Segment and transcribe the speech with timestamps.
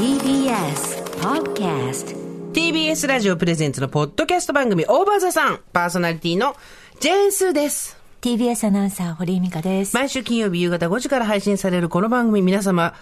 [0.00, 2.16] TBS Podcast
[2.54, 6.56] TBS ラジオプレゼンツのポッドキャスト番組オーバーザさんパーソナリティの
[7.00, 7.98] ジェーンスーです。
[8.22, 9.94] TBS アナウンサー、堀井美香です。
[9.94, 12.94] 毎週金曜日夕方5時から配信されるこの番組皆様、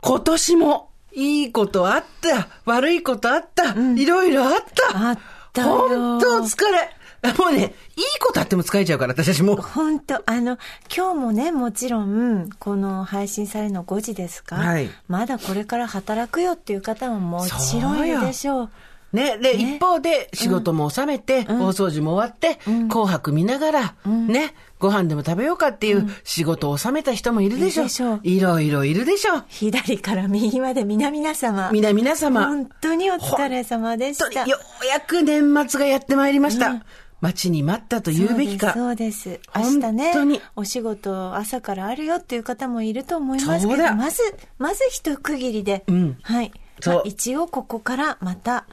[0.00, 4.60] 今年もいいことあった、悪いことあった、いろいろあっ
[4.92, 5.08] た。
[5.08, 5.18] あっ
[5.52, 6.97] たよ本当お疲れ。
[7.36, 9.56] もうね、いいことあっても疲れちゃうから、私たちもう。
[9.56, 10.56] 本当あの、
[10.94, 14.56] 今日もね、もちろん、この配信されるの5時ですか？
[14.56, 18.70] はいまだこれから働くよっていう方ももちろんいるでしょう。
[19.10, 28.14] ね、で、ね一方で仕事も収めて、大掃除も終わって、紅白見ながら、ね、ご飯でも食べようかっていう仕事を収めた人もいるでしょ。
[28.16, 29.44] ういろいろいるでしょ。
[29.48, 31.70] 左から右まで皆々様。
[31.72, 32.48] 皆皆様。
[32.48, 34.46] 本当にお疲れ様でした。
[34.46, 36.82] ようやく年末がやってまいりました。
[37.20, 38.74] 待ちに待ったと言うべきか。
[38.74, 39.40] そうです。
[39.54, 44.22] 明日ね本当に、お仕事朝からあるよっていう方もいると思いますけど、まず、
[44.58, 46.52] まず一区切りで、んはい。
[46.86, 48.66] まあ一応ここからまた、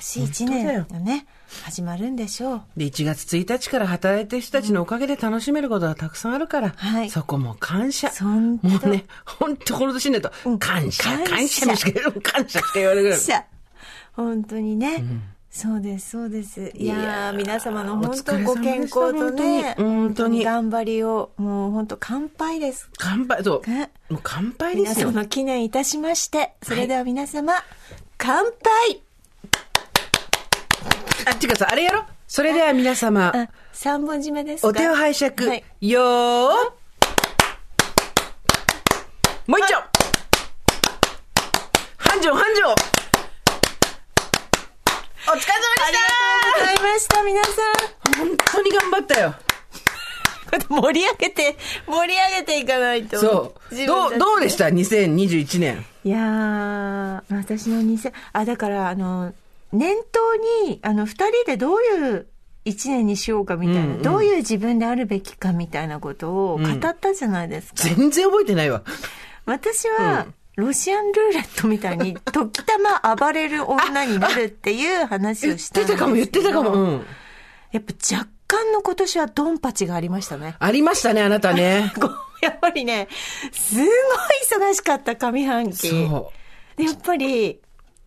[0.02, 1.26] しい一年本がね、
[1.62, 2.62] 始まるんでしょう。
[2.76, 8.10] で、1月1日から働いてる人たちのおかげで楽しめることがたくさんあるから、はいそこも感謝。
[8.20, 13.18] もうね、本当この年になると、感謝、感謝感謝にしか、感謝して言われるぐらい。
[13.18, 13.44] さ
[14.12, 15.02] 本当にね、
[15.56, 16.72] そうです、そうです。
[16.74, 20.42] いや皆様のお本当ご健康とね、本当に。
[20.42, 22.90] 頑張りを、もう本当乾杯です。
[22.98, 23.70] 乾杯、そう。
[23.70, 23.92] ね。
[24.10, 25.10] もう乾杯ですよ。
[25.10, 27.52] 皆様記念いたしまして、それでは皆様、
[28.18, 29.02] 乾杯。
[31.24, 32.04] あ、っていうかさ、あれやろ？
[32.26, 34.68] それでは皆様、あ、三本締めですか？
[34.68, 35.64] お手を拝借、はい。
[35.88, 36.50] よー。
[39.46, 39.76] もう一丁。
[41.96, 42.93] 繁盛繁盛
[45.34, 46.02] お疲れ様でありが
[46.54, 49.34] とうございました、皆さした本当に頑張ったよ。
[50.78, 50.82] ん。
[50.82, 51.56] 盛り上げて、
[51.88, 53.18] 盛り上げていかないと。
[53.18, 53.86] そう。
[53.86, 55.84] どう、どうでした ?2021 年。
[56.04, 59.34] いやー、私の2000、あ、だから、あの、
[59.72, 60.36] 念頭
[60.68, 62.28] に、あの、二人でどういう
[62.64, 67.82] 一年にしようかみたいな、うんうんどういう自分であるべきかみたいなことを語ったじゃないですか。
[67.82, 68.82] 全然覚えてないわ。
[69.46, 70.26] 私は、
[70.56, 76.72] ロシアンルーレットみたいに、時たま暴れる女になるっていう話言っをしたんですけどてたかも言ってたかも。
[76.72, 77.06] うん。
[77.72, 80.54] やっぱ若干の今年はドンパチがありましたね。
[80.58, 81.92] ありましたね、あなたね。
[82.40, 83.08] やっぱりね、
[83.52, 83.86] すごい
[84.68, 85.88] 忙しかった上半期。
[85.88, 86.32] そ
[86.76, 87.60] で、やっぱり、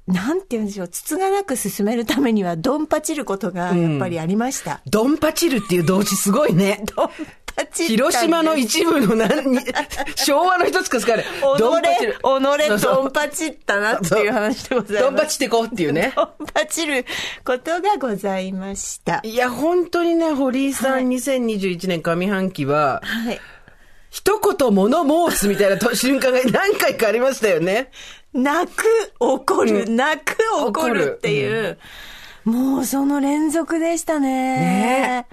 [0.08, 4.76] なんて言うんでしょう、つつがなく進めるためには、ドンパチることがやっぱりありました。
[4.86, 4.90] う。
[4.90, 6.84] ドンパチルっていう動詞すごいね。
[6.96, 7.10] ドン
[7.74, 9.60] 広島の一部の何に、
[10.16, 11.26] 昭和の一つかすかね。
[11.58, 12.14] ドンパチル。
[12.14, 15.04] 己、己、ドンパチったなっていう話でございます。
[15.04, 16.14] ドンパチってこうっていうね。
[16.16, 17.06] ドンパチる
[17.44, 19.22] ことがございました。
[19.24, 23.42] いや、本当にね、堀井さん、2021年上半期は、はい。
[24.10, 27.92] 一言物申すみたいなと瞬間が何回かありましたよね。
[28.34, 28.86] 泣く、
[29.20, 31.78] 怒る、泣く、怒るっていう、
[32.46, 34.30] もうその連続でしたね。
[34.30, 35.28] ね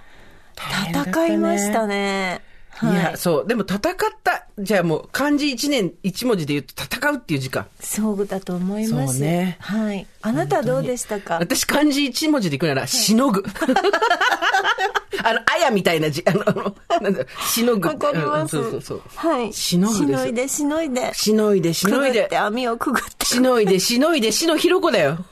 [0.62, 2.41] ね戦いましたね。
[2.82, 3.47] い、はいや、そう。
[3.47, 3.82] でも戦っ
[4.22, 4.47] た。
[4.59, 7.66] じゃあもう漢字一年一文字で言うと戦うっていう字か。
[7.81, 9.14] そうだと思います。
[9.14, 10.06] そうねはい。
[10.22, 11.38] あなたはどうでしたか？
[11.38, 13.44] 私漢字一文字でいくなら、しのぐ。
[15.22, 17.88] あの、あやみたいな字、あの、なんだ、しのぐ。
[17.88, 18.59] わかります。
[18.59, 19.03] うんそうそうそう。
[19.14, 19.53] はい。
[19.53, 21.14] しのぐしのいで、しのいで。
[21.14, 22.28] しのいで、しのいで。
[22.37, 23.25] 網をくぐって。
[23.26, 25.25] しのいで、しのいで、しのひろこだよ。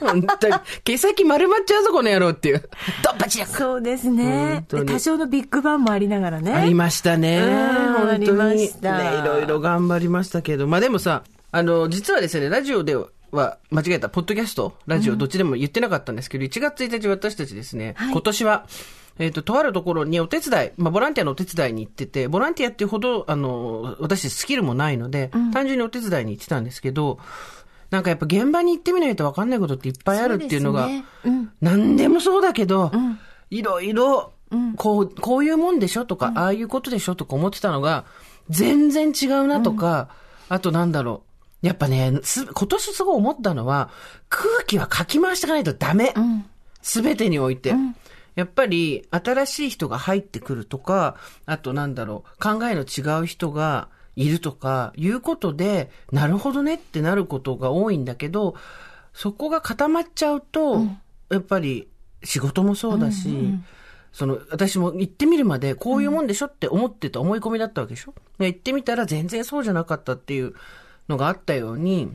[0.00, 0.54] 本当に。
[0.84, 2.68] 毛先丸まっちゃうぞ、この野郎っていう。
[3.02, 4.64] ドンパチやそうですね。
[4.68, 6.52] 多少のビッグバンもありながらね。
[6.52, 7.38] ありましたね。
[7.38, 8.58] うん本当に。
[8.58, 10.66] ね、いろいろ頑張りましたけど。
[10.66, 18.66] まあでもさ、あの、実はですね、ラジオでは、間違えた、ポッドキャスト、ラジオ、どっちでも言ってなかったんですけど、1月1日私たちですね、はい今年は、
[19.18, 27.18] えっ、と、とあるところにお手伝い、まあ、ボランティアのお手伝いに行ってて、ボランティアっていうほど、あの、私スキルもないので、単純にお手伝いに行ってたんですけど、
[27.90, 31.04] なんかやっぱ現場に行ってみないと分かんないことっていっぱいあるっていうのが、ね。
[31.24, 31.52] うん。
[31.60, 32.92] 何でもそうだけど、
[33.50, 34.32] いろいろ、
[34.76, 38.04] こう、こういうもんでしょとか、ああいうことでしょとか思ってたのが、
[38.50, 40.08] 全然違うなとか、
[40.48, 41.22] あとなんだろ
[41.62, 41.66] う。
[41.66, 43.90] やっぱね、す今年すごい思ったのは、
[44.28, 46.14] 空気はかき回していかないとダメ。
[46.82, 47.74] すべてにおいて。
[48.36, 53.88] やっぱり、新しい人が入ってくるとか、あとなんだろう、考えの違う人が
[54.18, 58.56] いるとか、いうことで、なるほどねってなることが多いんだけど、
[59.12, 60.82] そこが固まっちゃうと、
[61.30, 61.88] やっぱり
[62.24, 63.54] 仕事もそうだし、
[64.12, 70.54] その、私も行ってみるまでこういうもんでしょって思ってた思い込みだったわけでしょ、で行ってみたら全然そうじゃなかったっていう
[71.08, 72.10] のがあったように、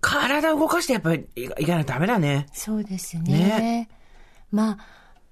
[0.00, 2.46] 体を動かしてやっぱりいかないとダメだね。
[2.52, 3.32] そうですね。
[3.32, 3.88] ね
[4.52, 4.78] まあ、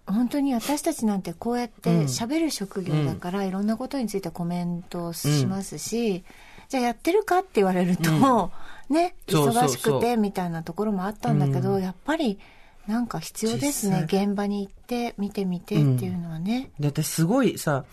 [0.08, 6.24] 本当に私たちなんてこうやって喋る職業だから、いろんなことについてコメントしますし、
[6.68, 8.50] じゃあやってるかって言われると、
[8.88, 12.38] ね、忙しくてみたいなところもあったんだけど、やっぱり
[12.86, 14.06] なんか必要ですね。
[14.06, 16.70] 現場に行って見てみてっていうのはね。
[16.80, 17.84] で、私すごいさ、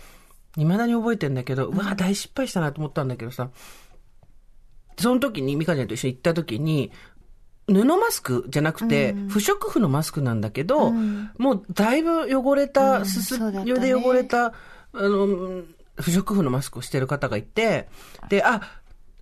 [0.56, 3.50] 未だに覚えてんだけど、うわ、大失敗したなと思ったんだけどさ、
[4.98, 6.92] その時に、ミカちゃんと一緒に行った時に、
[7.68, 14.54] 布マスクじゃなくて、不織布のマスクなんだけど、もうだいぶ汚れた、うんすすねよで汚れた、あ
[14.94, 15.64] の、
[15.98, 17.88] 不織布のマスクをしてる方がいて、
[18.30, 18.62] で、あ、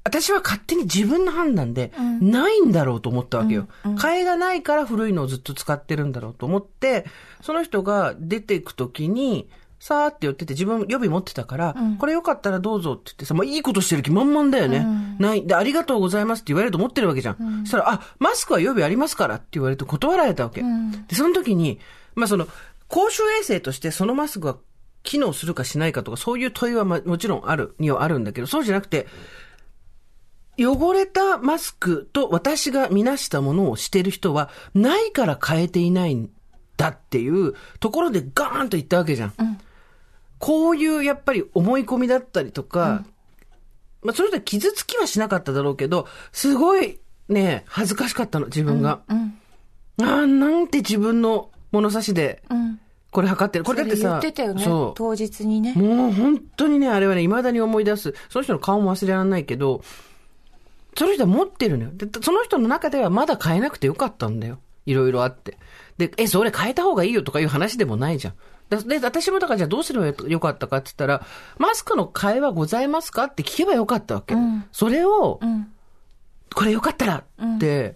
[0.04, 3.68] 私は勝手に自分の判断で、ないんだろうと思ったわけよ。
[3.84, 7.06] 替えがないから古いのをずっと使ってるんだろうと思って、
[7.42, 9.48] その人が出ていくときに、
[9.83, 14.88] さーって寄ってて自分予備持ってたから、これよかったらどうぞって言ってさ、まあいいことしてる気満々だよね。
[15.19, 15.45] ない。
[15.45, 17.63] で、ありがとうございますって言われると思ってるわけじゃん。
[17.65, 20.63] そしたら、あ、マスクは予備ありますからって言われて断られたわけ。
[21.09, 21.81] で、その時に、
[22.15, 22.47] まあその、
[22.88, 24.57] 公衆衛生としてそのマスクが
[25.03, 29.07] 機能するかしないかとか、そういう問いはまもちろんある、にはあるんだけど、そうじゃなくて、
[30.57, 36.30] 汚れたマスクと私が見なしたものをしてる人は、ないから変えていないん
[36.77, 39.33] だっていうところでガーンと言ったわけじゃん。
[40.44, 43.06] こういうやっぱり思い込みだったりとか、
[44.01, 47.00] まあそれで傷つきはしなかっただろうけど、すごい
[47.30, 49.00] ね、恥ずかしかったの、自分が。
[49.07, 49.40] うん。
[50.06, 52.78] ああ、なんて自分の物差しでうん。
[53.10, 53.63] これ測ってる。
[53.63, 54.63] これだってさ、それ言ってたよね。
[54.66, 54.94] そう。
[54.98, 55.75] 当日にね。
[55.75, 58.13] もう本当にね、あれはね、未だに思い出す。
[58.28, 59.81] その人の顔も忘れられないけど、
[60.98, 61.92] その人は持ってるのよ。
[61.94, 64.60] で、その人の中ではまだ変えなくてよかったんだよ。
[64.86, 65.57] いろいろあって。
[65.98, 68.34] で、え、それ変えた方がいいよとかいう話でもないじゃん。
[68.69, 71.25] だで、私もだからじゃあどうすればよよかったかって言ったら、
[71.57, 74.36] マスクの替えはございますかって聞けばよかったわけ。
[74.36, 75.71] んそれを、うん。
[76.54, 77.95] これよかったらって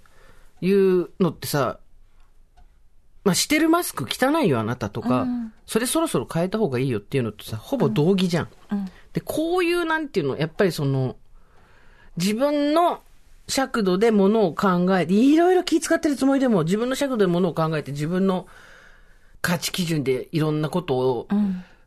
[0.62, 1.80] いうのってさ、
[3.24, 5.28] まあ、してるマスク汚いよあなたとか、
[5.66, 8.50] それそろそろ変えた方がいいよっていうのってさ、ほぼ同義じゃん。
[9.14, 11.18] で、こういうなんていうの、やっぱりその、
[12.16, 13.02] 自分の
[13.48, 18.48] 尺度でものを考えて、いろいろ気遣ってるつもりでも、自分の尺度でものを考えて、自分の
[19.42, 21.28] 価値基準でいろんなことを、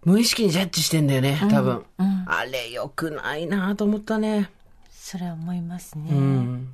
[0.04, 1.84] 無意識にジャッジしてんだよね、多分。
[2.26, 4.50] あれ良くないなと思ったね。
[4.90, 6.10] それは思いますね。
[6.10, 6.68] うん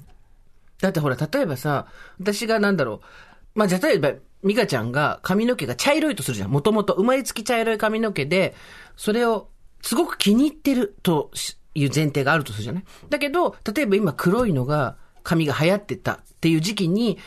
[0.81, 1.87] だってほら、例えばさ、
[2.21, 3.01] 私がなんだろ
[3.55, 3.59] う。
[3.59, 4.13] まあ、じゃあ例えば、
[4.43, 6.51] ミカちゃんが髪の毛が茶色いとするじゃん。
[6.51, 8.55] もともと生まれつき茶色い髪の毛で、
[8.97, 9.49] それを
[9.83, 11.31] すごく気に入ってると
[11.75, 17.19] いう前提があるとするじゃないだけど、例えば今黒いのが、髪が流行ってたっていう時期に、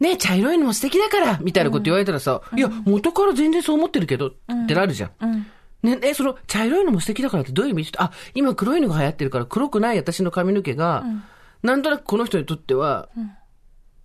[0.00, 4.32] ね茶色いのも素敵だからみたいなこと言われたらさ、いや、元から全然そう思ってるけど、っ
[4.66, 5.46] てなるじゃん。
[5.82, 7.92] ね、え、その、茶色いのも素敵だからってどういう意味？
[7.96, 11.04] あ、今黒いのが流行ってるから黒くない私の髪の毛が、
[11.62, 13.08] なんとなくこの人にとっては、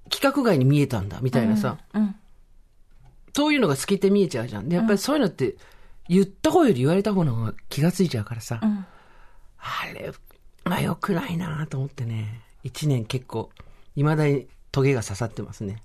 [0.05, 2.15] 規格外に見えたんだ、みたいなさ、うん。
[3.33, 4.69] そういうのが透けて見えちゃうじゃん。
[4.69, 5.55] で、やっぱりそういうのって、
[6.07, 8.85] 言った方より言われた方の方が気がついちゃうからさ、ん。
[9.57, 10.11] あれ、
[10.63, 13.49] まあ良くないなと思ってね、一年結構、
[13.95, 15.81] 未だにトゲが刺さってますね。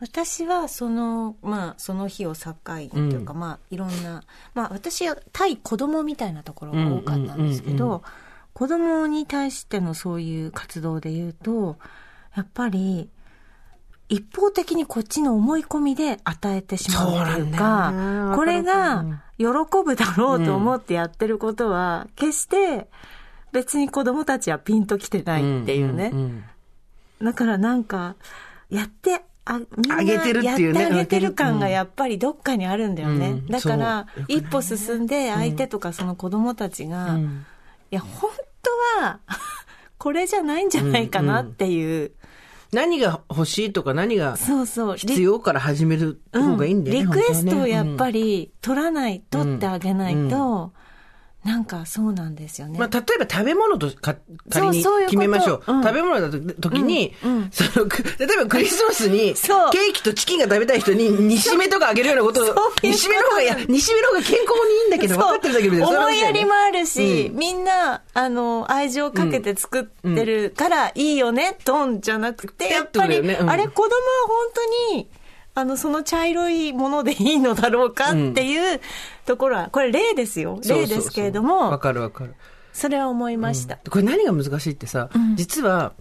[0.00, 8.02] 私はそのまあその日を境にというか、まあいろんなまあ私は対子供みたいなところが多かったんですけど、うんうんうん。
[8.52, 11.76] 子供に対してのそういう活動で言うと
[12.36, 13.08] やっぱり
[14.08, 18.36] 一方的にこっちの思い込みで与えてしまうというかね。
[18.36, 19.04] これが
[19.38, 19.46] 喜
[19.84, 22.88] ぶだろうと思ってやってることは、決して
[23.52, 26.10] 別に子供たちはピンときてないっていうね。
[26.10, 26.44] んん
[27.22, 28.16] だからなんか、
[28.70, 33.30] やって、あ、みんなやってあげてる感がやっぱりどっかにあるんだよね。
[33.30, 33.46] うん。
[33.48, 37.44] だから一歩進んで相手とかその子供たちが、いうん。
[37.90, 38.30] や、本
[38.98, 39.18] 当は、
[39.98, 42.12] これじゃないんじゃないかなっていう、
[42.72, 44.96] 何が欲しいとか何がそうそう。
[44.96, 47.04] 必要から始める方がいいんだよね。
[47.04, 50.72] リクエストをやっり、ぱり取らない、取ってあげないと、
[51.44, 52.78] なんかそうなんですよね。
[52.78, 54.14] まあ、例えば食べ物とか
[54.48, 55.72] 仮に決めましょう。
[55.72, 55.82] うん。
[55.82, 57.50] 食べ物だと時に、うんうん。
[57.50, 67.36] その、く 例えばクリスマスに、ケーキとチキンが食べたい人に、煮しめとかあげるようなことを煮しめの方が、いや、煮しめの方が健康にいいんだけど、分かってるだけど、思いやりもあるし、うん。
[67.36, 73.50] みんな、あの、愛情かけて作ってるからいいよね、トンじゃなくて、やっぱり、ねうん。
[73.50, 73.90] あれ、子供は
[74.28, 74.36] 本
[74.90, 75.08] 当に、
[75.54, 78.80] あの、その茶色いものでいいのだろうかっていう
[79.26, 80.60] ところは、これ例ですよ。
[80.66, 82.34] 例ですけれどわも、かるわかる。
[82.72, 83.78] それは思いました。
[83.88, 85.92] これ何が難しいってさ、実は、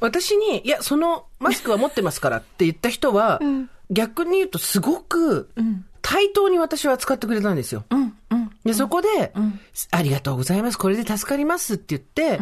[0.00, 3.40] 私に、いや、そのマスクは持ってますからって言った人は、
[3.90, 5.50] 逆に言うとすごく、
[6.02, 7.84] 対等に私は扱ってくれたんですよ。
[7.90, 8.50] うん、うん。
[8.64, 9.32] で、そこで、
[9.90, 10.78] ありがとうございます。
[10.78, 12.40] これで助かりますって言って、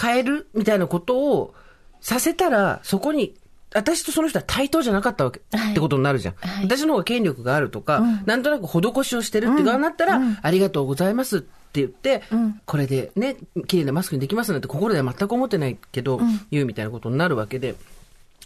[0.00, 1.54] 変えるみたいなことを
[2.00, 3.34] させたら、そこに、
[3.74, 6.34] 私とその人は対等じゃなかったわけ、はいってことになるじゃん。
[6.62, 12.22] 私の方が権力があるとか、なんとなく施しをしてるって側になったら、ありがとうございますって言って、
[12.64, 16.20] これでね、綺麗なマスクにできますなんて心では全く思ってないけど、
[16.50, 17.74] 言うみたいなことになるわけで。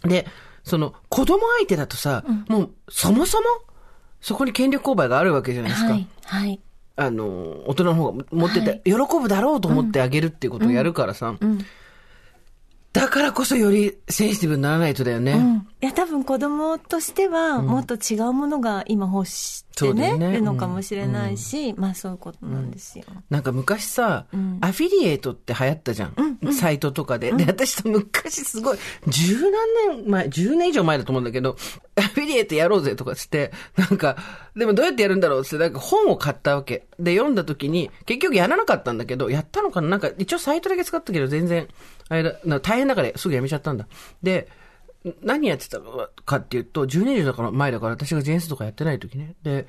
[0.03, 0.25] で、
[0.63, 3.45] その、子供相手だとさ、もう、そもそも、
[4.19, 5.93] そこに権力勾配があるわけじゃないですか。
[5.93, 6.07] はい。
[6.23, 6.59] はい。
[6.97, 11.35] あの、大人の方が持ってて、喜ぶだろうと思ってあげるっていうことをやるからさ。
[12.93, 15.31] だからこそよりセンシティブにならないとだよね。
[15.31, 15.67] うん。
[15.81, 23.05] いや、多分子供としては、もっと違うものが今欲してね、そうだよねるのかもしれないし、まあそういうことなんですよ。
[23.29, 26.37] なんか昔さ、んアフィリエイトって流行ったじゃん。
[26.51, 27.31] サイトとかで。
[27.31, 29.51] で、私さ、昔すごい、十何
[30.01, 31.55] 年前、十年以上前だと思うんだけど、
[31.95, 34.17] アフィリエイトやろうぜとかつって、なんか、
[34.55, 36.87] でもどうやってやるんだろうって、なんか本を買ったわけ。
[36.99, 39.87] で、読んだ時に、結局やらなかったんだけど、やったのかな？
[39.87, 41.67] なんか、一応サイトだけ使ったけど、全然、
[42.11, 43.87] あれだ、大変だからすぐやめちゃったんだ。
[44.21, 44.49] で、
[45.23, 45.79] 何やってた
[46.25, 49.35] かっていうと、10年以上だから前だから私がジェンスとかやってない時ね。
[49.43, 49.65] で、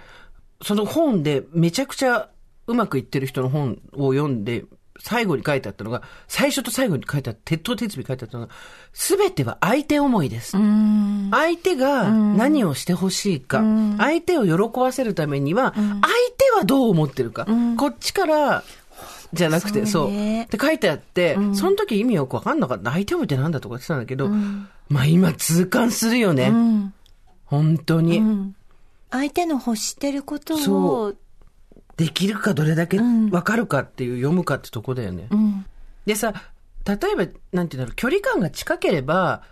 [0.61, 2.31] その本でめちゃくちゃ
[2.67, 4.65] うまくいってる人の本を読んで、
[4.99, 8.53] 最後に書いてあったのが、最初と最後に書いてあった、鉄頭鉄尾書いてあったのが、
[8.93, 10.57] すべては相手思いです。
[11.31, 13.63] 相手が何をしてほしいか、
[13.99, 15.87] 相手を喜ばせるためには、相
[16.37, 17.47] 手はどう思ってるか、
[17.79, 18.65] こっちから、
[19.33, 20.11] じゃなくて、そそうう。
[20.11, 22.91] ねって書いてあって、その時意味よくわかんなかった。
[22.93, 24.29] 相手思いってなんだとか言ってたんだけど、
[24.89, 26.49] まあ今痛感するよね。
[26.49, 26.95] うん。
[27.45, 28.19] 本当に。
[28.19, 28.57] うん。
[29.11, 31.15] 相手の欲してることそを、
[31.97, 35.27] できるかどれだけんわかるかっていう、読むかってとこだよね。
[35.31, 35.67] うん。
[36.07, 36.33] でさ、
[36.87, 39.43] 例えば、なんていうんだろう、距離感が近ければ、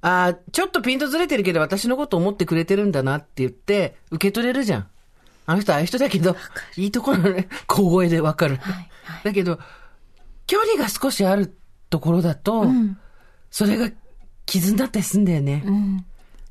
[0.00, 4.88] ああ、ちょっとピントずれてるけど私のこと思ってくれてるんだなって言って、受け取れるじゃん。
[5.46, 6.36] あの人ああいう人だけど、
[6.76, 7.48] いいとこなのね。
[7.66, 8.56] 小声でわかる。
[8.56, 8.90] はい。
[9.04, 9.24] はい。
[9.24, 9.58] だけど、
[10.46, 11.56] 距離が少しある
[11.90, 12.98] ところだと、うん。
[13.50, 13.90] それが
[14.46, 15.62] 傷になったりすんだよね。
[15.64, 16.04] うん。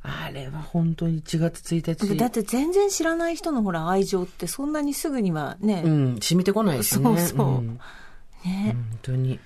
[0.04, 2.18] あれは本当に1月1日。
[2.18, 7.22] だって全然知らない人のほら愛情ってそんなにすぐにはね、うん、染みてこないですよね。
[7.22, 7.80] そうそうん
[8.46, 9.34] ね、本当に。
[9.34, 9.40] い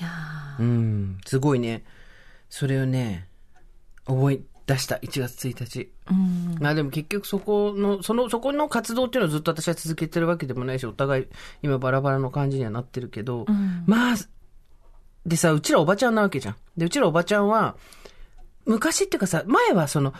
[0.00, 0.08] や
[0.60, 1.82] うん、すごいね。
[2.48, 3.26] それをね、
[4.06, 5.80] 思い出した、1月1日。
[5.80, 6.56] ーうん。
[6.60, 11.26] まあでも結局そこの、その、そこの活動っていうのをずっと私は続けてるわけでもないし、お互い
[11.62, 14.16] 今バラバラの感じにはなってるけど、んまあ、
[15.26, 16.56] でさ、うちらおばちゃんなわけじゃん。
[16.76, 17.76] で、うちらおばちゃんは、
[18.64, 20.14] 昔っていうかさ、前はその、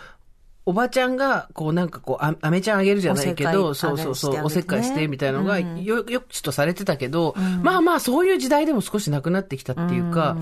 [0.66, 10.36] おばちゃんが、こうなんかこう、ああめちゃんあげるじゃないけど、そうそうそう、おせっかいしてみたいなのが、うんよ、よくちとされてたけど、まあまあそういう時代でも少しなくなってきたっていうか、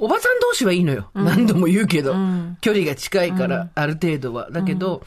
[0.00, 1.10] おばさん同士はいいのよ。
[1.14, 4.50] 何度も言うけど、ん距離が近いから、ある程度は。
[4.50, 5.02] だけど、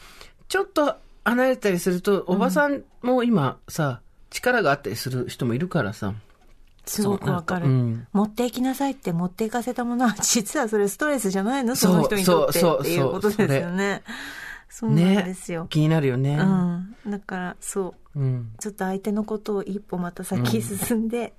[0.48, 6.14] ちょっと離れたりすると、おばさんも今さ、力があったりする人もいるからさ。
[6.86, 11.74] すごくわかる、そうなん持っていきなさいって持っていかせたものは、 実はそれストレスじゃないの？
[11.76, 14.02] そうその人にとってそうそうっていうことですよね。
[14.68, 15.66] そうなんねですよ。
[15.70, 16.36] 気になるよね。
[16.36, 16.94] うん。
[17.08, 18.20] だから、そう。
[18.20, 18.52] うん。
[18.58, 21.32] ちょっと相手のことを一歩また先進んで、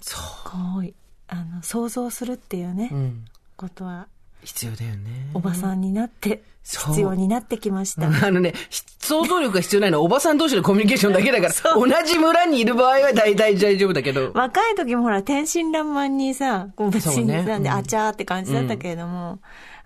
[0.00, 0.94] そこう、
[1.30, 2.94] あの、想像するっていうね、う。
[2.94, 3.24] うん。
[3.56, 4.08] ことは、
[4.42, 5.30] 必要だよね。
[5.34, 8.06] おばさんになって、必要になってきました。
[8.26, 14.30] あのね、し想像力が必要ないのはおばさん同士のコミュニケーションだけだから、同じ村にいる場合は大体大丈夫だけど。
[14.34, 19.40] 若い時もほら、天真爛漫にさ、こう別になんで、うんあちゃーって感じだったけれども、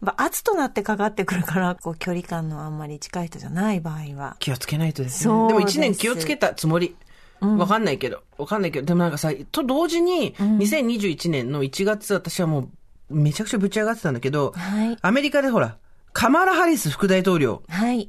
[0.04, 4.36] やっぱ圧となってかかってくるから、こう距離感のあんまり近い人じゃない場合は。
[4.38, 5.24] 気をつけないとですね。
[5.24, 6.94] そうでも一年気をつけたつもり。
[7.40, 8.22] わかんないけど。
[8.38, 8.86] わかんないけど。
[8.86, 12.70] でもなんかさ、と同時に、2021年の1月、私はも
[13.10, 14.96] う、めちゃくちゃぶち上がってたんだけど、はい。
[15.02, 15.76] アメリカでほら、
[16.12, 18.08] カマラ・ハリス副大統領、はい。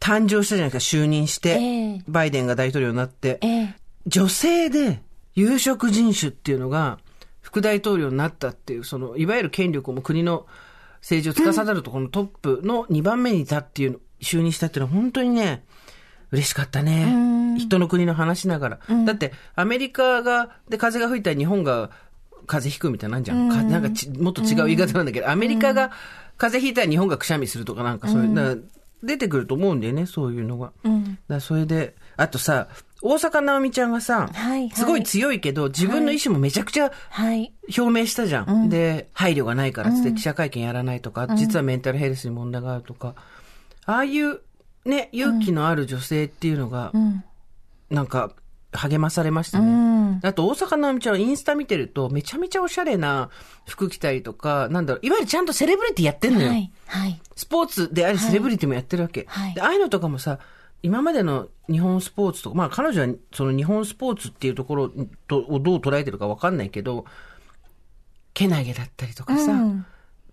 [0.00, 3.74] 誕生したじゃないですか、就任して、ええバイデンが大統領になって、ええ。
[4.06, 5.02] 女性で
[5.34, 6.98] 有色人種っていうのが
[7.42, 10.46] 副大統領になったっていう、その、いわゆる権力をもう国の
[11.00, 15.64] 政治を司るところのトップの2番目にいたっていうの、就任したっていうのは本当にね、
[16.30, 17.12] 嬉しかったね。
[17.60, 18.78] 人の国の話しながら。
[19.04, 21.90] だって、アメリカが、で、風が吹いたら日本が
[22.46, 23.48] 風邪ひくみたいなんじゃん。
[23.48, 25.90] かなんかちもっと違う言い方なんだけど、アメリカが
[26.36, 28.64] 風邪ひいたら日本がくしゃみするとかなんかそういう、
[29.02, 30.72] 出てくると思うんだよね、そういうのが。
[30.84, 31.18] うん。
[31.28, 32.68] だそれで、あとさ、
[33.02, 37.52] 大坂なおみちゃんがさ、はいはいすごい強いけど、自分の意思もめちゃくちゃはい。
[37.76, 38.68] 表明したじゃん。
[38.68, 43.14] で、配慮がないからって記者会見やらないとか、実はメンタルヘルスに問題があるとか、
[43.86, 44.40] ああいう
[44.84, 47.24] ね、勇気のある女性っていうのがう、ん。
[47.90, 48.32] なんか、
[48.72, 49.68] 励まされましたうね。
[49.72, 50.20] ん。
[50.22, 53.30] あと、大阪なおみちゃんはインスタ見てると、めちゃめちゃおしゃれな
[53.66, 56.48] 服着たりとか、なんだろう、いわゆるちゃんとセレブリティやってんのよ。
[56.48, 56.72] はい。
[56.86, 57.20] はい。
[57.34, 59.24] スポーツでありセレブリティもやってるわけ。
[59.28, 60.38] はいで、ああいうのとかもさ、
[60.82, 64.92] 今までの日本スポーツとか、まあ彼女はその日本スポーツっていうところ
[65.26, 67.04] とをどう捉えてるかわかんないけど、
[68.34, 69.86] けなげだったりとかさ、うん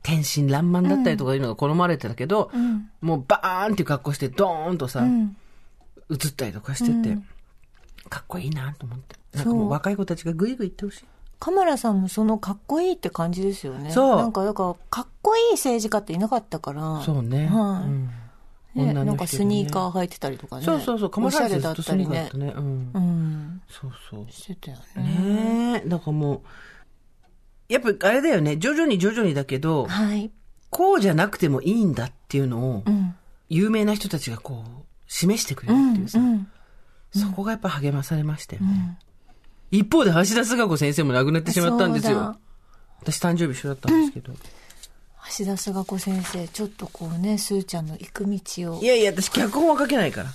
[0.04, 2.90] 天真爛漫だったりとかいうのが好まれてたけど、うん。
[3.02, 5.36] もうバーンっていう格好してドーンとさ、うん。
[6.10, 7.18] 映ったりとかしてて、
[8.08, 9.16] かっこいいなと思って。
[9.34, 11.06] なん若い子たちがぐいぐい言ってほしい。
[11.40, 13.92] カマラさんもそのかっこいいって感じですよね。
[13.92, 17.02] そうなんか、だから、かっこいい政治家っていなかったから。
[17.02, 17.48] そうね。
[17.48, 18.10] はいうん
[18.76, 20.64] ね、なんかスニーカー履いてたりとかね。
[20.64, 22.30] そうそうそう、カマラおしゃれだったりね。
[22.36, 22.54] ね。
[22.56, 23.00] うんう。
[23.00, 23.62] ん。
[23.68, 24.32] そうそう。
[24.32, 25.04] してたよね。
[25.04, 25.90] ねえ。
[25.90, 26.44] だからも
[27.70, 30.32] う、やっぱあれだよね、徐々に徐々にだけど、はい。
[30.70, 33.16] こうじゃなくてもいいんだっていうのをう、ん。
[33.50, 35.88] 有名な人たちがこう、示してくれうん。
[35.88, 36.48] るっていうさ、うん。
[37.14, 39.00] そこがやっぱ励まされましたよね。
[39.72, 42.38] 一方で橋田壽賀子先生も亡くなってしまったんですよ。
[43.02, 44.34] 私誕生日一緒だったんですけど。
[44.34, 48.86] 橋田壽賀子先生、ちょっとこうね、すーちゃんの行く道をい。
[48.86, 50.30] やいや、私脚本は書けないから。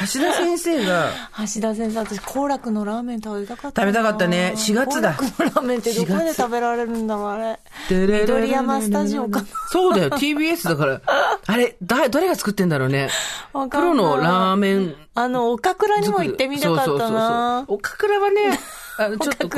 [0.00, 1.10] 橋田先生が、
[1.54, 3.88] 橋田先生、私、行楽のラーメン食べたかったな。
[3.88, 7.60] 食べたかったね4月だ行楽のラーメンってどこで食べられるんだろう、あれ。
[7.88, 11.00] 緑緑山スタジオかなそうだよ、TBS だから。
[11.46, 13.08] あれ、だ、誰が作ってんだろうね。
[13.52, 17.64] プロのラーメンあの、岡倉にも行ってみたかったな。
[17.68, 18.58] 岡倉はね、
[18.98, 19.48] あの、 ちょっと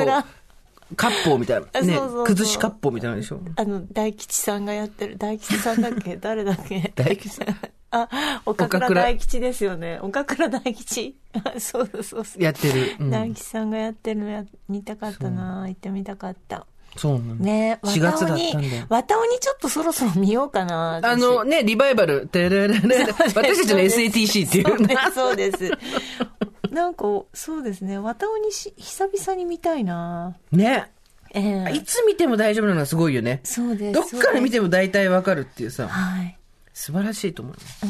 [0.97, 1.81] 割烹みたいな。
[1.81, 3.41] ね崩し割烹みたいなのでしょ。
[3.57, 6.17] あの、大吉さんがやってる、大吉さんだっけ？
[6.17, 6.93] 誰だっけ？
[6.97, 7.49] 大吉さん？
[7.91, 9.99] あ、岡倉大吉ですよね。
[10.03, 11.17] 岡倉大吉。
[11.59, 12.43] そうそうそうそう。
[12.43, 12.97] やってる。
[13.01, 16.67] うん大吉さんがやってるのや見たかったな行ってみたかった。
[16.97, 17.35] そうなの。
[17.37, 21.01] ね4月だったんにだよ、綿尾にちょっとそろそろ見ようかな。
[21.03, 25.13] あのね、リバイバル、私たちの SATC っていう。
[25.15, 25.59] そうです。
[25.59, 26.48] そうです
[26.79, 27.05] なんか、
[27.35, 27.99] そうですね。
[27.99, 30.93] 綿尾にし久々に見たいなね。
[31.35, 33.41] ええいつ見ても大丈夫なのはすごいよね。
[33.43, 34.13] そうです。
[34.13, 36.39] どっから見てても大体わかるっていうさ、はい。
[36.73, 37.87] 素晴らしいと思います。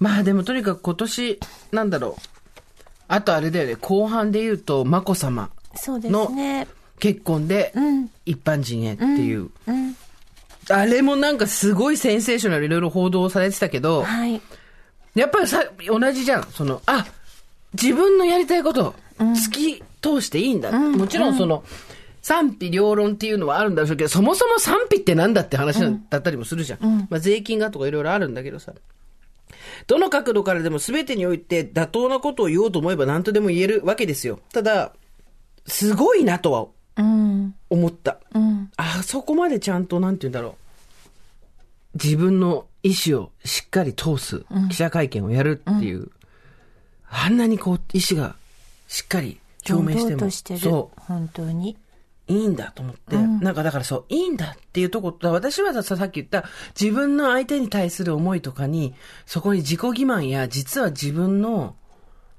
[0.00, 2.22] まあでもとにかく今年、なんだろう。
[3.06, 6.66] あとあれだよね、後半で言うと、眞子さまそうですね。
[6.98, 8.10] 結婚でうん。
[8.26, 9.50] 一般人へっていう。
[9.68, 9.96] うん。
[10.68, 14.42] あれもなんかすごいセンセーショナルいろいろ報道されてたけど、はい。
[15.14, 16.42] やっぱりさ、同じじゃん。
[16.52, 17.06] その、あ、
[17.80, 20.70] 自分のやりたいこと、突き通していいんだ。
[20.72, 21.64] もちろんその、
[22.22, 25.80] 賛否両論っていうのはあるんだろうけど、そもそも賛否ってなんだって話
[26.10, 27.06] だったりもするじゃん。
[27.08, 28.72] まあ税金がとかいろいろあるんだけどさ。
[29.86, 34.40] どの角度からでも全てにおいて妥当なことを言おうと思えば何とでも言えるわけですよ。
[34.52, 34.92] ただ、
[35.66, 37.54] すごいなとはうん。
[37.70, 38.18] 思った。
[38.34, 38.70] うん。
[38.76, 40.56] あそこまでちゃんと、なんて言うんだろ
[41.94, 41.98] う。
[42.02, 46.10] 自分の意思をしっかり通す記者会見をやるっていう。
[47.10, 48.36] あんなにこう、意思が
[48.88, 50.30] しっかり表明しても。
[50.30, 50.60] てる。
[50.60, 51.76] そ本当に。
[52.28, 52.32] う。
[52.32, 53.16] いいんだと思って。
[53.16, 56.44] なんかだからそう、いいんだっていうとこ、私はささっき言った
[56.78, 58.94] 自分の相手に対する思いとかに、
[59.26, 61.76] そこに自己欺瞞や、実は自分の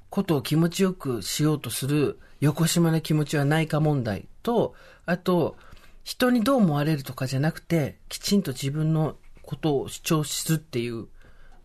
[0.09, 4.73] ことを気持ちよくしようとする横島な気持ちはないか問題と、
[5.05, 5.55] あと、
[6.03, 11.07] 人にどう思われるとかじゃなくて、きちんと自分のことを主張するっていう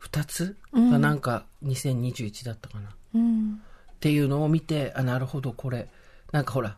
[0.02, 0.56] 二つ？
[0.74, 2.90] がなんか2021だったかな。
[3.14, 3.62] うん。
[3.92, 5.88] っていうのを見て、あ、なるほど、これ。
[6.32, 6.76] なんかほら、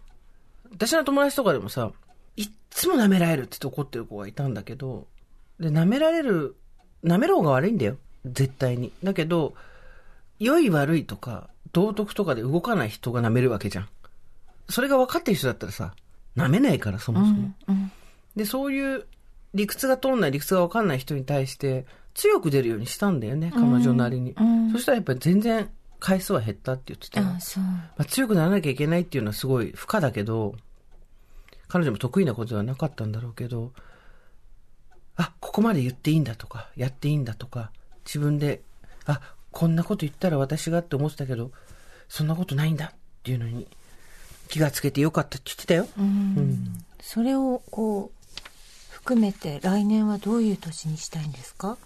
[0.72, 1.90] 私の友達とかでもさ、
[2.36, 5.06] いっつも舐められるって言って怒ってる子がいたんだけど、
[5.58, 6.54] で、舐められる、
[7.02, 7.96] 舐める方が悪いんだよ。
[8.26, 8.92] 絶対に。
[9.02, 9.54] だけど、
[10.38, 13.88] 良い悪いとか、道徳とかで動かない人が舐めるわけじゃん。
[14.68, 15.94] それが分かってる人だったらさ、
[16.36, 17.54] 舐めないから、そもそも。
[17.68, 17.90] うん。
[18.36, 19.06] で、そういう
[19.54, 24.32] 理屈が通んない、理屈が分かんない人に対して、強く出るようにしたんだよね、彼女なりに。
[24.32, 25.68] うんそしたらやっぱり全然
[26.00, 27.26] 回数は減ったって言ってたよ。
[27.26, 27.30] あ。
[27.60, 30.54] まあ、強くならなきゃいけないっていうのはすごい負荷だけど、
[31.68, 33.72] 彼女も得意なことではなかったんだろうけど、
[35.16, 37.70] あ、ここまで言っていいんだとか、やっていいんだとか、
[38.04, 38.62] 自分で、
[39.06, 41.52] あ、こんなこと言ったら私がって思ってたけど、
[42.08, 43.66] そんなことないんだっていうのに
[44.48, 45.88] 気がつけてよかったって言ってたよ。
[45.98, 46.84] うん。
[47.00, 48.13] それを、こう、
[49.04, 51.76] 含めて来年はどういう年にしたいんですか？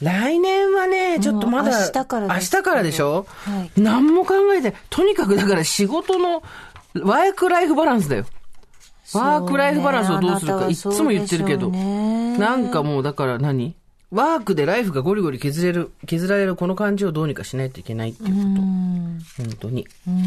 [0.00, 3.26] 来年はね、ちょっとまだ、明日から明日からでしょ？
[3.28, 3.70] はい。
[3.76, 6.44] 何も考えて、とにかくだから仕事の
[7.02, 8.24] ワークライフバランスだよ。
[9.12, 11.70] ワークライフバランスをどうするか、いつも言ってるけど。
[11.70, 13.74] なんかもうだから何？
[14.10, 18.46] ワークでライフがゴリゴリ削れる、削られるこの感じをどうにかしないといけないっていうこと。
[18.46, 19.20] うん。
[19.36, 19.86] 本当に。
[20.08, 20.24] うん。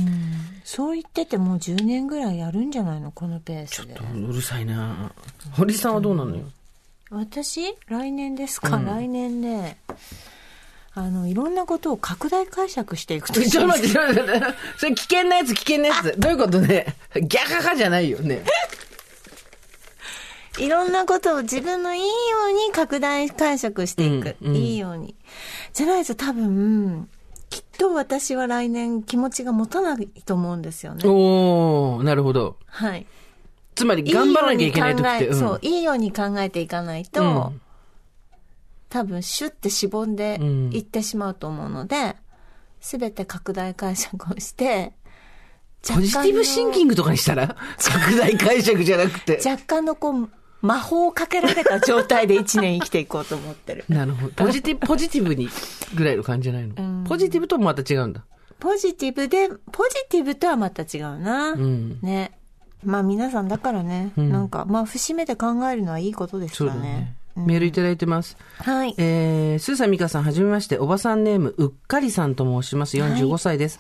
[0.64, 3.12] そう言っててもう10年ぐらいやるんじゃないの？
[3.12, 3.96] このペースで。
[3.96, 5.12] うるさいな
[5.52, 6.44] 堀さんはどうなのよ？
[7.10, 9.78] 私来年ですか、来年ね、
[10.96, 14.58] あの、いろんなことを拡大解釈していくと ちょっと待って、ちょっと待って。
[14.78, 16.16] それ危険なやつ、危険なやつ。
[16.18, 16.96] どういうことね？
[17.16, 18.44] ギャカカじゃないよね。
[20.60, 22.08] いろんなことを自分のいいよ
[22.50, 24.36] うに拡大解釈していく。
[24.42, 25.16] うんうんいいように。
[25.74, 27.10] じゃないと多分、
[27.50, 31.04] きっと私は来年気持ちが持たないと思うんですよね。
[31.08, 32.58] おー、なるほど。
[32.68, 33.06] はい。
[33.76, 35.26] つまり頑張らなきゃいけない時って。
[35.26, 37.60] いいように考えそう、いいように考えていかないと、うん
[38.90, 42.16] 多分シュッてしぼんでうんいってしまうと思うので、
[42.80, 44.94] すべて拡大解釈をして、
[45.92, 47.56] ポジティブシンキングとかにしたら？
[47.82, 49.42] 拡大解釈じゃなくて。
[49.44, 50.30] 若干のこう、
[50.64, 53.84] 魔法をかけられた状態で一年生きていこうと思ってる。
[53.90, 54.34] なるほど。
[54.34, 55.50] ポジティブ、ポジティブに
[55.94, 58.24] ぐらいの感じじゃないの、ポジティブともまた違うんだ。
[58.62, 61.54] ポジティブで、ポジティブとはまた違うな。
[61.54, 62.32] んね。
[62.82, 67.16] まあ皆さんだからね、なんか、まあ節目で考えるのはいいことですそうだかねね。。
[67.36, 68.38] メールいただいてます。
[68.58, 68.94] はい。
[68.98, 72.98] えー、スーさん、ミカさん、はじめまして、おばさんネーム、うっかりさんと申します。
[72.98, 73.80] 45歳です。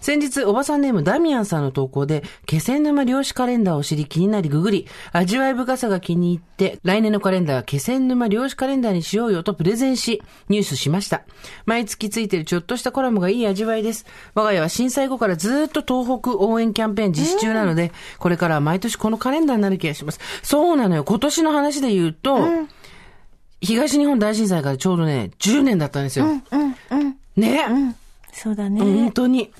[0.00, 11.22] 先日、おばさんネーム、ダミアンさんの投稿で、気仙沼漁師カレンダーを知り気になりググり、味わい深さが気に入って、来年のカレンダーは気仙沼漁師カレンダーにしようよとプレゼンし、ニュースしました。
[11.66, 14.04] 毎月ついてるちょっとしたコラムがいい味わいです。
[14.34, 20.20] 我が家は震災後からずっと東北応援キャンペーン実施中なので、これからは毎年このカレンダーになる気がします。
[20.42, 21.04] そうなのよ。
[21.04, 22.46] 今年の話で言うと、
[23.64, 26.26] 東日本大震災からちょうどね、10年だったんですよ。
[27.36, 27.60] ね、
[28.32, 28.80] そうだね。
[28.80, 29.50] 本当に、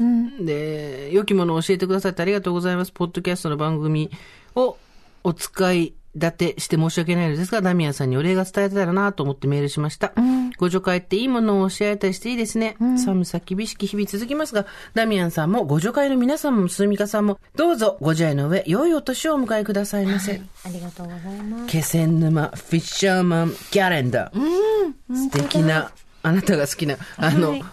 [0.40, 2.93] で、良きものを教えてくださってありがとうございます。
[2.93, 4.11] ポッドキャストの番組
[4.55, 4.77] を
[5.23, 10.12] お使い立てして申し訳ないのですが、ダミアンさんにお礼が伝えたらなと思ってメールしました。
[10.57, 12.77] ご助会っていいものを教え合えたりしていいですね。
[13.05, 20.40] 寒さ厳しき日々続きますが、ダミアンさんもご助会の皆さんも、スミカさんも、どうぞご自愛の上、良いお年をお迎えくださいませ。
[20.64, 21.66] ありがとうございます。
[21.66, 25.14] 気仙沼フィッシャーマンキャレンダー。
[25.14, 25.90] 素敵な、
[26.26, 27.64] あなたが好きな、あの、はい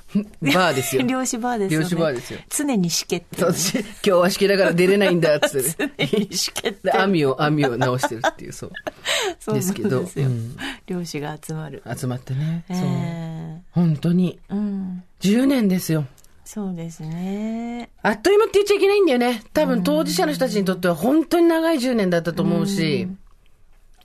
[0.41, 1.03] バーですよ。
[1.07, 1.83] 漁師バーですよね。
[1.85, 3.45] 漁師バーですよ常にしけって。
[3.45, 5.93] 私、今日は式だから出れないんだ、つってね。
[6.11, 6.97] 常にしけってで。
[6.97, 8.71] 網を、網を直してるっていう、そう。
[9.39, 11.81] そうですけどうん漁師が集まる。
[11.97, 12.65] 集まってね。
[12.67, 12.77] そう。
[12.83, 14.37] え本当に。
[14.49, 15.03] えうん。
[15.21, 16.05] 10年ですよ。
[16.43, 17.89] そうですね。
[18.01, 19.43] あっという間って言っちゃいけないんだよね。
[19.53, 23.07] 多分当事者の人たちにとっては本当に長い10年だったと思うし。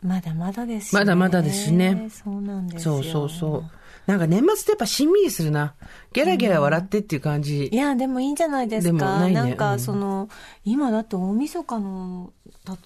[0.02, 3.02] まだまだですしまだまだですしねそうなんですよ。
[3.02, 3.64] そうそうそう。
[4.06, 5.74] なんか年末ってやっぱしんみりするな。
[6.12, 7.66] ゲラゲラ笑ってっていう感じ。
[7.66, 9.18] いや、でもいいんじゃないですか。
[9.18, 10.28] ないねんか、うんその、
[10.64, 12.32] 今だって大晦日の、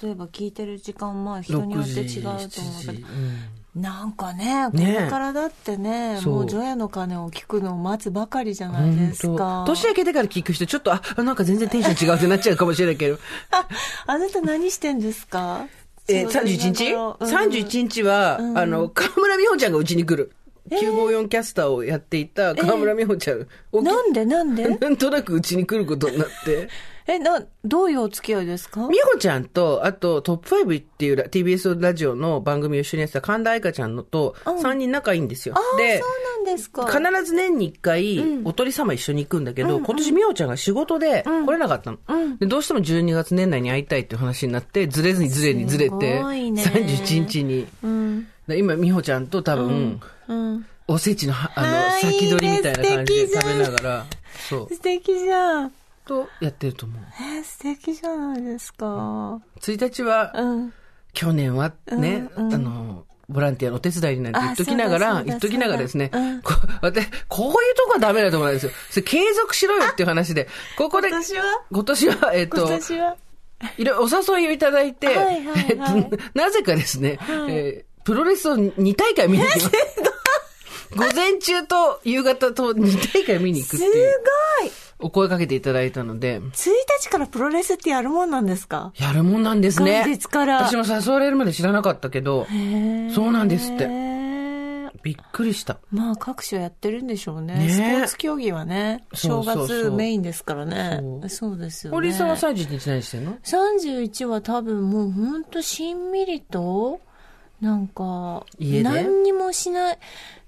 [0.02, 9.72] 例えば聞いてる時間、まあ人によって違うと思うけ7時ど、うんなんかね、こねれからだってね、そうもう除夜の鐘を聞くのを待つばかりじゃないです本か当。
[9.74, 13.18] 年明けてから聞く人、ちょっと、あ、なんか全然テンション違うってなっちゃうかもしれないけど。
[13.52, 13.68] あ、
[14.12, 15.66] あなた何してんですか？
[16.09, 20.33] えー、そう31日、うん ?31 日は、あの、河村美穂ちゃんがうちに来る。
[20.70, 23.46] 954キャスターをやっていた河村美穂ちゃん。
[23.72, 24.68] なんでなんで？
[24.68, 26.68] なんとなくうちに来ることになって。
[27.06, 28.87] え、な、どういうお付き合いですか？
[28.88, 35.56] 美穂ちゃんと、あとトップ5っていうラ TBS ラジオの番組を一緒にやってた神田愛花ちゃんのと、3人仲いいんですよ。
[35.56, 36.87] あで、そうなんですか。
[36.87, 41.98] 必ず年に1回、おとり様一緒に行くんだけど、今年美穂ちゃんが仕事で来れなかったの、
[42.38, 42.46] で。
[42.46, 47.66] どうしても12月年内に会いたいっていう話になって、ずれずにずれにずれすて、ね31日に。
[47.83, 48.28] うん。
[48.50, 50.66] で今、美穂ちゃんと多分、うん。
[50.88, 54.06] おせちのは、ああの、ー先取りみたいな感じで食べながら、
[54.48, 55.72] そう、素敵じゃん。
[56.04, 57.02] とやってると思う。
[57.36, 58.86] えー、素敵じゃないですか。
[58.86, 59.40] 1
[59.82, 60.72] 日は、うん。
[61.12, 62.54] 去年はね、うんうん。
[62.54, 66.42] あの、ボランティアのお手伝いになんて言っときながら、言っときながらですね、そうん。
[66.42, 68.72] こ私、こういうとこはダメだと思うんですよ。
[68.90, 71.44] それ継続しろよっていう話で、ここで、今年は？
[71.70, 73.16] 今年は、えっと今、年は？
[73.76, 75.66] いろいろお誘いをいただいて、はいはいはい。
[75.68, 79.70] えっと、なぜかですね、えープロレスを2大会見に行きます。
[80.96, 84.10] 午前中と夕方と2大会見に行くってすごいいう
[84.98, 86.50] お声かけていただいたので、!1
[87.02, 88.92] 日からプロレスってやるもんなんですか？
[88.96, 90.02] やるもんなんですね。
[90.04, 92.48] 元日から私も誘われるまで知らなかったけど、
[93.14, 93.86] そうなんですって
[95.04, 95.78] びっくりした。
[95.92, 97.54] まあ各所やってるんでしょうね。
[97.54, 101.00] ねスポーツ競技はね、正月メインですからね。
[101.28, 101.94] そうですよね。
[101.94, 107.00] 堀井さんは31日何してんの？31は多分もうほんとしんみりと、
[107.60, 109.98] なんか、何にもしない、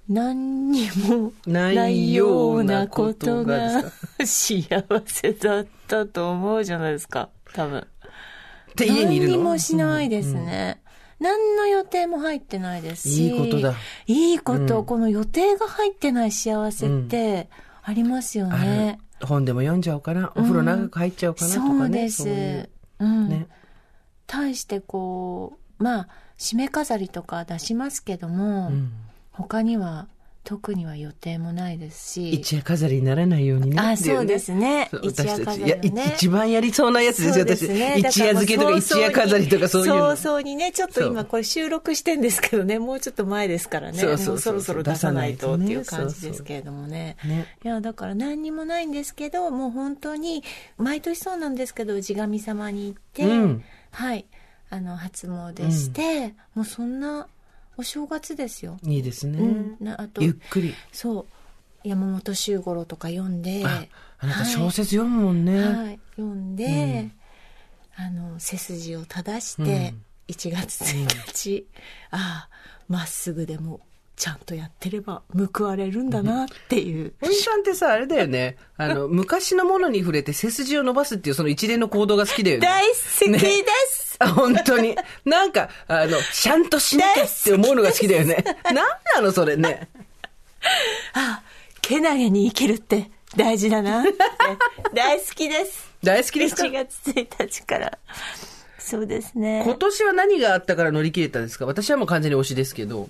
[0.09, 3.93] 何にもないようなここととがが
[4.25, 4.65] 幸
[5.07, 7.87] せだったと思うじゃないですか、多分。
[8.77, 9.33] で家にいるの？
[9.33, 10.81] 何にもしないですね。
[11.21, 13.29] 何の予定も入ってないですし。
[13.29, 13.75] いいことだ。
[14.07, 17.49] いいこと、この予定が入ってない幸せって
[17.83, 18.99] ありますよあね。
[19.21, 20.33] る本でも読んじゃおうかな。
[20.35, 21.75] お風呂長く入っちゃおうかなとかね。
[21.79, 22.23] そうです。
[22.25, 22.69] そういう
[23.01, 23.29] うん。
[23.29, 23.47] ね。
[24.27, 26.09] 対してこう、まあ、
[26.43, 28.93] 締め飾りとか出しますけども、うん
[29.35, 30.09] 他には
[30.45, 32.33] 特には予定もないですし。
[32.33, 33.77] 一夜飾りにならないようにね。
[33.81, 34.91] あ、そうですね。
[35.01, 35.45] 一夜。
[35.45, 36.13] 飾りね。
[36.17, 37.69] 一番やりそうなやつですよ、私。
[37.69, 40.17] ね一夜漬けとか一夜飾りとかそういうの。
[40.17, 43.99] 早々にね、ちょっと今これ収録してんですけどね、もうちょっと前ですからね。
[43.99, 47.17] そうそうそろそろ出さないとっていう感じですけれどもね。
[47.25, 47.47] ね。
[47.65, 50.43] いや、だから何にもないんですけど、もう本当に、
[50.77, 54.27] 毎年そうなんですけど、氏神様に行って、うんはい、
[54.73, 57.29] あの、初詣して、もうそんな、
[57.77, 58.79] お正月ですよ。
[58.83, 59.39] いいですね。
[59.39, 60.75] うん、なあとゆっくり。
[60.93, 61.27] そう
[61.89, 63.85] 山本周五郎とか読んで、あ
[64.19, 65.61] あなた小説読むもんね。
[65.61, 67.11] はい、はい読んで、
[67.97, 69.95] あの、背筋を正して、
[70.29, 71.67] 1月1日、
[72.11, 72.57] ああ、
[72.89, 73.81] まっすぐでも、
[74.17, 77.13] ちゃんとやってれば報われるんだなっていう。
[77.23, 78.57] おじさんってさ、あれだよね。
[78.77, 82.67] あの、 昔のものに触れて背筋を伸ばすっていうその一連の行動が好きだよね。
[82.67, 84.02] 大好きです、あ
[84.35, 84.97] 本当に。
[85.25, 88.45] なんか、あの、ちゃんとしなきゃって思うのが好きだよね。
[88.65, 89.89] なんなのそれね。
[91.15, 91.43] あ あ、
[91.81, 94.13] けなげに生きるって大事だなって。
[94.95, 95.91] 大好きです。
[96.03, 97.99] 大好きですか？1月1日から。
[98.79, 99.63] そうですね。
[99.65, 101.67] 今年は何があったから乗り切れたんですか？
[101.67, 103.09] 私はもう完全に推しですけど。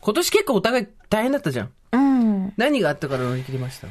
[0.00, 1.70] 今年結構お互い大変だったじゃん。
[1.92, 2.52] うん。
[2.56, 3.86] 何があったから乗り切りました？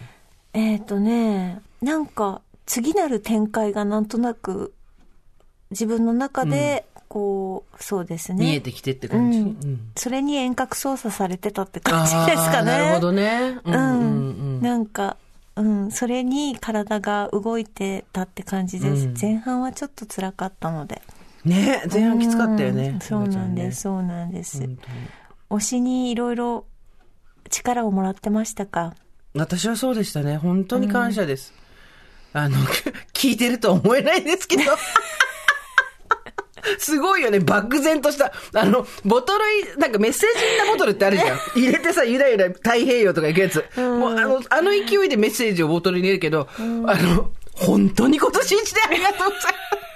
[0.54, 4.74] えっ、とね、なんか、次なる展開がなんとなく、
[5.72, 8.46] 自分の中で、こう、そうですね。
[8.46, 9.40] 見えてきてって感じ？
[9.40, 12.58] ううんんそれに遠隔操作されてたって感じあですかね。
[12.62, 13.58] ーなるほどね。
[13.66, 14.56] うんううんん。
[14.56, 14.62] うん。
[14.62, 15.18] なんか、
[15.58, 19.08] うん、それに体が動いてたって感じです。
[19.08, 21.02] うん前半はちょっと辛かったので。
[21.44, 23.00] ね前半きつかったよねうん。
[23.02, 24.64] そうなんです、そうなんです。
[25.50, 26.66] 推しにいろいろ
[27.50, 28.94] 力をもらってましたか？
[29.34, 30.38] 私はそうでしたね。
[30.38, 31.54] 本当に感謝です。
[32.34, 32.58] あの、
[33.14, 34.64] 聞いてるとは思えないんですけど。
[36.78, 37.40] すごいよね。
[37.40, 38.32] 漠然とした。
[38.54, 39.44] あの、ボトル
[39.76, 41.38] い、なんかメッセージインなボトルってあるじゃん。
[41.56, 43.66] 入れてさ、ゆらゆら太平洋とか行くやつ。
[43.78, 49.92] もう、あの、あの勢いでメッセージをボトルに入れるけど、あの、本当に今年一年ありがとうございます。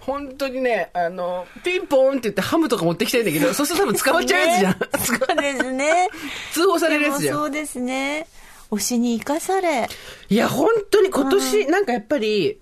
[0.00, 4.72] 本当にね、あの、ピンポーンって言ってハムとか持ってきたいんだけど、 そうすると多分捕まっちゃうやつじゃん。
[4.72, 6.08] ねそうですね。
[6.52, 7.36] 通報されるやつじゃん。
[7.36, 8.26] そうですね。
[8.70, 9.88] 推しに生かされ。
[10.28, 12.60] いや、本当に今年、なんかやっぱり、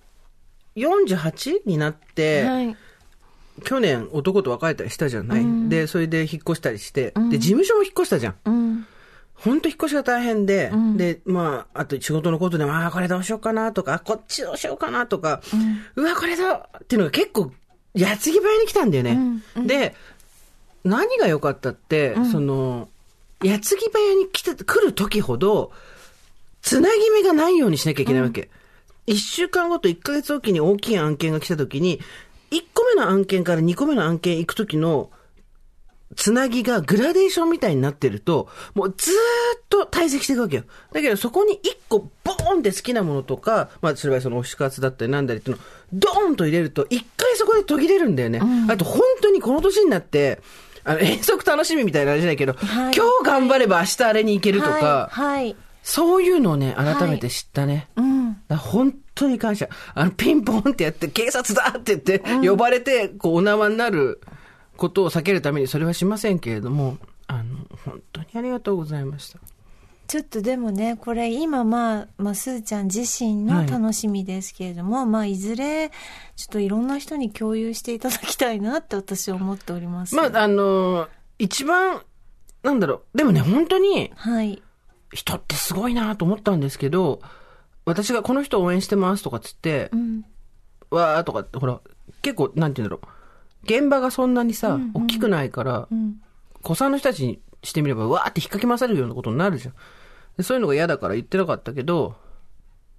[0.76, 2.76] 48になって、はい。
[3.64, 8.34] 去年男と別れたりしたじゃない、で、それで引っ越したりして、で、事務所も引っ越したじゃん。
[8.44, 8.86] うん。
[9.34, 15.42] 本当引っ越しが大変で、で、まあ、あと仕事のことでも、ああ、これどうしようかなとか、あこっちどうしようかなとか、
[15.96, 17.52] うわ、これだっていうのが結構、
[17.94, 19.18] 矢継ぎ早に来たんだよね。
[19.66, 19.94] で、
[20.84, 22.88] 何が良かったって、その、
[23.42, 25.72] 矢継ぎ早に来て、来る時ほど、
[26.62, 28.48] つなぎ目がないようにしなきゃいけないわけ。
[29.06, 32.00] 一、週間ごと一ヶ月おきに大きい案件が来た時に、
[32.50, 35.10] 一個目の案件から二個目の案件行く時の、
[36.14, 39.14] つなぎがグラデーションみたいになってると、もうずー
[39.58, 40.64] っと堆積していくわけよ。
[40.92, 48.42] だけどそこに一個ボーンって好きなものとか、まあそれはその推し活だったりなんだりっていうのをドーンと入れると、一回そこで途切れるんだよね。
[48.68, 50.40] あと本当にこの年になって、
[50.84, 55.34] あの遠足楽しみみたいなあれじゃないけど、はい今日頑張れば明日あれに行けるとか、はい。
[55.34, 55.56] はい。
[55.82, 57.88] そういうのをね、改めて知ったね。
[57.96, 58.32] うん。
[58.32, 59.68] だから本当に感謝。
[59.94, 64.20] あの、ピンポンってやって、警察だって言って、呼ばれて、こう、お縄になる
[64.76, 69.38] ことを避けるためにそれはしませんけれども、あの、本当にありがとうございました。
[70.06, 75.94] ちょっとでもね、これ今まあ、まあ、すーちゃん自身の楽しみですけれども、まあ、いずれ、ちょ
[76.44, 80.14] っといろんな人に共有していただきたいなって私は思っております。
[80.14, 82.02] まあ、あの、一番、
[82.62, 84.62] なんだろう、でもね、本当に、はい。
[85.12, 87.20] 人ってすごいなと思ったんですけど、
[87.84, 90.24] 私がこの人を応援してますとかっつって、うん。
[90.90, 91.80] わーとかって、ほら、
[92.22, 93.08] 結構、なんて言うんだろう。
[93.64, 96.16] 現場がそんなにさ、大きくないから、うん。
[96.62, 99.74] 子さんの人たちにしてみれば、わーって引っかき回されるようなことになるじゃん。
[100.36, 102.16] でそういうのが嫌だから言ってなかったけど、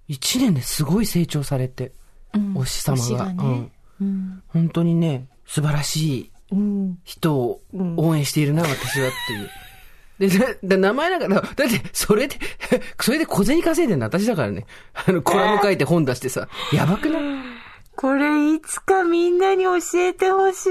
[0.06, 1.92] 一年ですごい成長されて、
[2.34, 3.72] うんお師様ががうんね。
[4.00, 4.42] うん。
[4.48, 6.98] 本当にね、素晴らしいうん。
[7.04, 7.62] 人を
[7.96, 9.50] 応援しているな、私はっていう。
[10.18, 12.36] で、で で名前なんか、だだって、それで、
[13.00, 14.66] それで小銭稼いでるの私だからね。
[15.06, 17.22] あの、コラム書いて本出してさ、やばくない？
[17.96, 20.70] これいつかみんなに教えてほしい。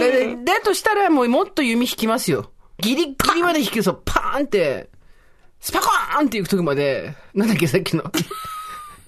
[0.00, 2.50] で、でだとしたらもうもっと弓引きますよ。
[2.78, 4.88] ギリギリまで引くと、パーンって、
[5.60, 8.02] スパコーンって行くとこまで、なんだっけさっきの。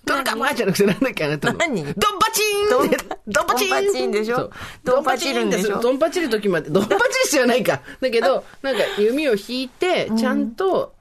[0.05, 1.59] ドンカマーじゃなくてなんだっけあなたの。
[1.59, 1.83] 何？
[1.83, 4.51] ドンパチーンドンパチーンドンパチンでしょ？
[4.85, 7.81] ドンパチるんでしょドンパチーンすドンパチる時まで、ドンパチる必要ないか。
[8.01, 10.95] だけど、なんか弓を引いて、ちゃんと、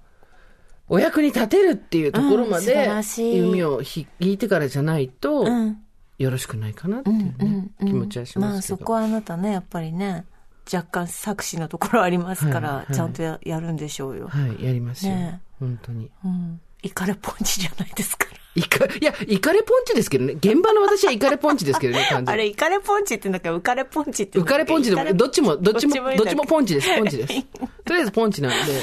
[0.89, 5.78] お役に立てるっていうところまで弓を引いてからじゃないと、うん。
[6.20, 8.78] よろしくないかなっていうね、気持ちはしまあますけど。
[8.78, 10.26] そこはあなたね、やっぱりね、
[10.72, 14.28] 若干作詞のところありますから、はいはいちゃんとややるんでしょうよ。
[14.28, 15.13] はい、やりますよ。
[15.13, 16.10] ね本当に。
[16.24, 16.62] うん。
[16.84, 18.34] イカレポンチじゃないですから。
[18.56, 20.34] イカ、いや、イカレポンチですけどね。
[20.34, 22.30] 現場の私はイカレポンチですけどね、完全に。
[22.32, 27.46] あれ、イカレポンチって言うんだから、ウカレポンチって言浮かれポンチでも、どっちも、どっちも、どっちもポンチです、ポンチでです。
[27.84, 28.76] とりあえずポンチなんで、そこ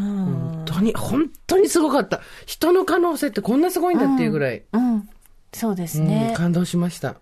[0.00, 0.08] は。
[0.08, 0.24] うん。
[0.24, 2.20] 本当に、本当にすごかった。
[2.46, 5.08] 人の可能性ってこんなすごいんだっていうぐらい、うん。
[5.52, 6.32] そうですうんね。
[6.34, 7.16] 感動しました。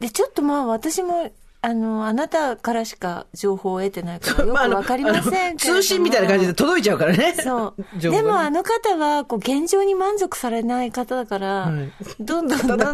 [0.00, 1.32] で、ちょっとまあ私も、
[1.64, 7.34] あの、あなたからしか情報を得てないからよくわかりませんけれども、通信みたいな感じで届いちゃうからね。
[7.42, 7.84] そう。
[7.98, 12.92] でもあの方は、こう、現状に満足されない方だから、はいどんどんどんどん、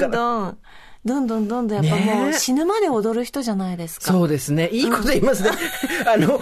[1.04, 4.12] どんどんどんどんやっぱもう死ぬまで踊る人じゃないですか。
[4.12, 4.68] そうですね。
[4.68, 5.50] いいこと言いますね。
[6.06, 6.38] あの、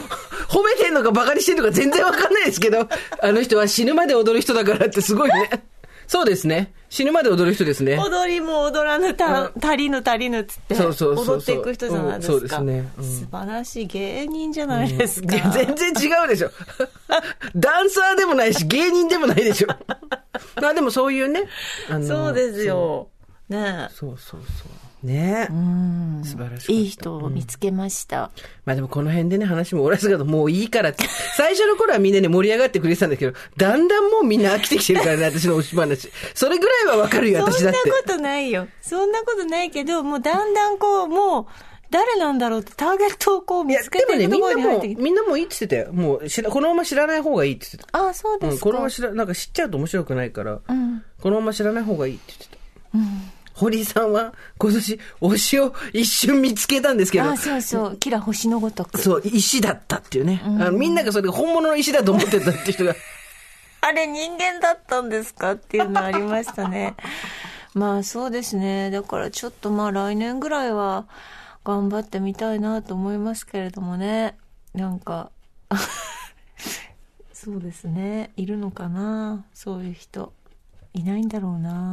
[0.49, 2.89] 褒めてんのかバカにしてんのか全然わかんないですけど、
[3.23, 5.63] あの人は死ぬまで踊る人だからってすごいね。
[6.09, 6.73] そうですね。
[6.89, 7.99] 死ぬまで踊る人ですね。
[7.99, 12.35] 踊りも踊らぬた、足りぬ足りぬっつって、踊っていく人じゃないですか。
[12.35, 15.37] うんそうですねうん素晴らしい芸人じゃないですか。
[15.37, 16.51] いや全然違うでしょ。
[17.55, 19.69] ダンサーでもないし、芸人でもないでしょ。
[20.63, 21.45] まあでもそういうね。
[22.07, 22.65] そうです。
[22.65, 23.09] よ。
[23.51, 24.88] ねそうそうそう。
[25.03, 25.53] ねえ。
[25.53, 26.23] うん。
[26.25, 28.31] 素晴らしかったいい人を見つけました。
[28.65, 31.05] まあでもこの辺でね、話も終わらせたけど、もういいからって。
[31.37, 36.11] 最初の頃はみんなね、盛り上がってくれてたんだけど、だんだんもうみんな飽きてきてるからね、私の押し話。
[36.35, 37.91] それぐらいはわかるよ、私そんなだって。
[37.91, 38.67] ことないよ。
[38.83, 41.47] そんなことないけど、もうだんだんこう、もう、
[41.91, 45.03] 誰なんだろうってターゲットをこう見つけてでもね、みんないくところに入っも、てきて。
[45.03, 45.93] みんなもいいって言ってたよ。
[45.95, 48.09] もう知ら、このまま知らない方がいいって言ってた。
[48.09, 48.65] あ、そうでうん、すか。
[48.65, 51.03] このまま知ら、なんか知っちゃうと面白くないから、うん。
[51.23, 52.59] このまま知らない方がいいって言ってた。
[52.95, 53.31] うん。
[53.59, 57.97] 堀井さんは今年推しを一瞬見つけたんですけどあ、、そうそう。
[57.97, 59.01] キラ星のごとく。
[59.01, 60.41] そう、石だったっていうね。
[60.45, 62.95] あのみんながそれが本物の石だと思ってたっていう人が。
[63.83, 66.95] あれ人間だったんですかっていうのありましたね。
[67.75, 68.91] まあそうですね。
[68.93, 71.07] だからちょっとまあ来年ぐらいは
[71.65, 74.37] 頑張ってみたいなと思いますけれどもね。
[74.73, 75.33] なんか、
[77.33, 78.31] そうですね。
[78.37, 79.45] いるのかな？
[79.53, 80.33] そういう人。
[80.95, 81.93] いないんだろうな。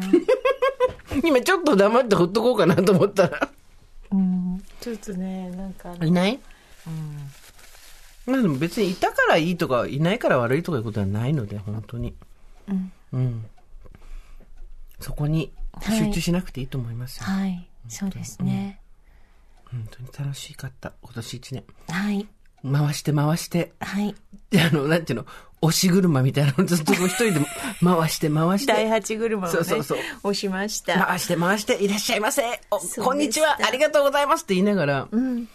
[1.24, 3.50] 今ちょっと黙ってほっとこうかなと思ったら。
[4.12, 4.64] うん。
[4.80, 6.40] ちょっとね、なんかいない？
[8.26, 12.16] まあでも別にいたからいいとか、いないから悪いとかいうことはないので、本当に。
[12.68, 12.92] うん。
[13.14, 13.46] うん。
[15.00, 15.52] そこに
[15.82, 17.26] 集中しなくていいと思いますよ。
[17.26, 17.68] はい。
[17.88, 18.80] そうですね。
[19.66, 21.64] 本当に楽しかった、今年一年。
[21.90, 22.28] はい。
[22.72, 24.16] 回して回して、はい。
[24.50, 25.26] であの、なんていうの、
[25.62, 27.46] 押し車みたいな のずっと一人でも
[27.84, 28.74] 回して回して。
[28.74, 31.06] 第八車をね、そうそうそう押しました。
[31.06, 32.44] 回して回して、いらっしゃいませ。
[32.72, 33.58] おこんにちは。
[33.66, 35.48] ありがとうございますって言いながら、うん。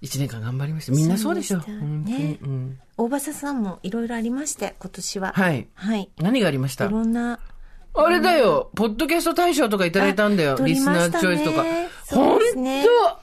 [0.00, 0.92] 一年間頑張りました。
[0.92, 1.60] みんなそうでしょ。
[1.60, 2.78] そうねうん。
[2.96, 5.32] 大場さんもいろいろありまして、今年は。
[5.36, 5.68] はい。
[5.74, 6.10] はい。
[6.18, 6.86] 何がありました？
[6.86, 7.38] いろんな。
[7.94, 10.56] あれだよ、ポッドキャスト大賞とかいただいたんだよ。
[10.64, 11.64] リスナーチョイスとか。
[12.08, 12.40] 本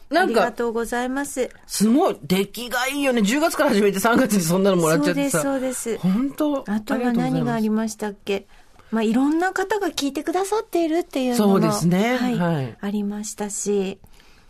[0.10, 0.14] 当？
[0.14, 1.50] なんありがか、とうございます。
[1.68, 3.22] すごい、出来がいいよね。
[3.22, 5.42] 10月から始めて3月にそんなのもらっちゃってさ。
[5.42, 6.08] そうです、そうです。
[6.08, 6.72] 本当？
[6.72, 8.48] あとは何がありまましたっけ？
[8.92, 12.38] まあ、いろんな方が聞いてくださっているっていうのもそうですねはい。
[12.38, 14.00] はいありましたし、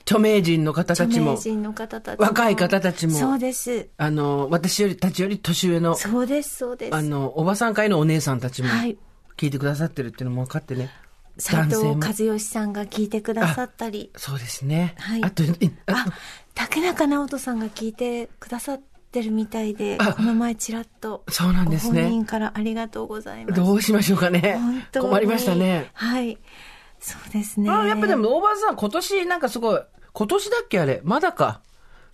[0.01, 2.25] 著名人の方たちも、著名人の方たちも。
[2.25, 3.89] 若い方たちもそうです。
[3.97, 6.95] あの、私より、たちより年上の、そうです、そうです。
[6.95, 8.97] あの、おばさん会のお姉さんたちも、はい。
[9.39, 10.89] 聞いてくださってるっていうのも分かってね。
[11.37, 14.11] 斉藤和義さんが聞いてくださったり。
[14.17, 14.95] そうですね。
[14.97, 15.47] はいあと、い
[15.85, 16.05] ああ、
[16.53, 21.23] 竹中直人さんが聞いてくださってるみたいで、あこの前ちらっと。
[21.29, 23.61] そうなんですねご本人からありがとうございます。
[23.61, 24.59] どうしましょうかね
[24.93, 25.89] 困りましたね。
[25.93, 26.37] はい。
[26.99, 27.69] そうですね。
[27.69, 30.99] あやっぱでも、大場さん、今年なんかすごい、今年だっけあれ？
[31.05, 31.61] まだか。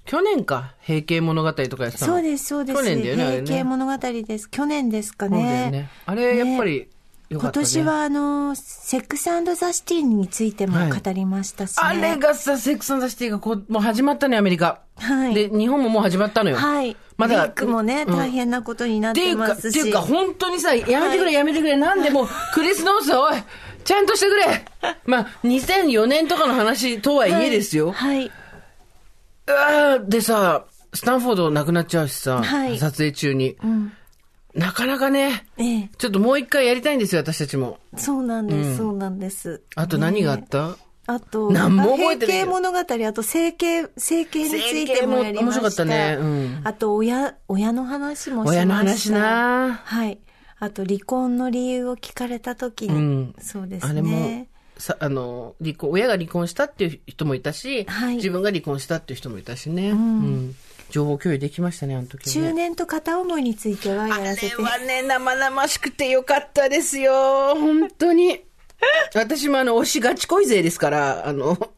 [0.06, 0.76] 去年か。
[0.82, 2.14] 平家物語とかやってたの。
[2.14, 2.78] そうです、そうです。
[2.78, 3.42] 去年だよね。
[3.44, 4.48] 平家物語です。
[4.52, 5.72] 去年ですかね。
[5.72, 5.90] ね。
[6.06, 6.92] あれ、やっぱり。
[7.32, 14.82] 今年はあの、セックスザ・シティについても語りましたし、ねあれがさ、セックスザシティがこう、もう始まったね、アメリカ。
[14.98, 16.58] はいで、日本ももう始まったのよ。
[16.58, 16.96] はい。
[17.18, 19.80] まだメイクもね、うん大変なことになっっていうか、てますし。
[19.80, 21.76] っていうか、本当にさ、やめてくれ、やめてくれ。
[21.76, 23.44] なんでもう、クリス・ノースは、おい、
[23.84, 24.66] ちゃんとしてくれ。
[25.06, 27.92] まあ、2004年とかの話とはいえですよ。
[27.92, 28.26] はい。
[29.48, 33.58] うわーでさ、スタンフォード亡くなっちゃうしさ、はい撮影中に。
[33.64, 33.92] うん。
[34.56, 35.90] なかなかね、ええ。
[35.98, 37.78] ちょっともう一回やりたいんですよ、私たちも。
[37.98, 39.62] そうなんです、うんそうなんです。
[39.76, 45.62] あと何があっねた、あと、 何も覚えてない平家物語、あと整形、整形についてもやりました。
[45.62, 48.52] 面白かったねうんあと、親、親の話もしました。
[48.52, 50.20] 親の話なはい。
[50.60, 59.92] あと、離婚の理由を聞かれた時に、うんそうですあれもね。、さ、あの、離婚、親が離婚したっていう人もいたし、はい自分が離婚したっていう人もいたしね。
[59.92, 60.56] うん。
[60.90, 62.50] 情報共有できましたね、あの時はね。
[62.50, 64.56] 中年と片思いについてはやあれらせて。
[64.56, 67.12] はね、生々しくてよかったですよ。
[67.56, 68.42] 本当に。
[69.14, 71.70] 私もあの、推しガチ恋勢ですから、あの、こ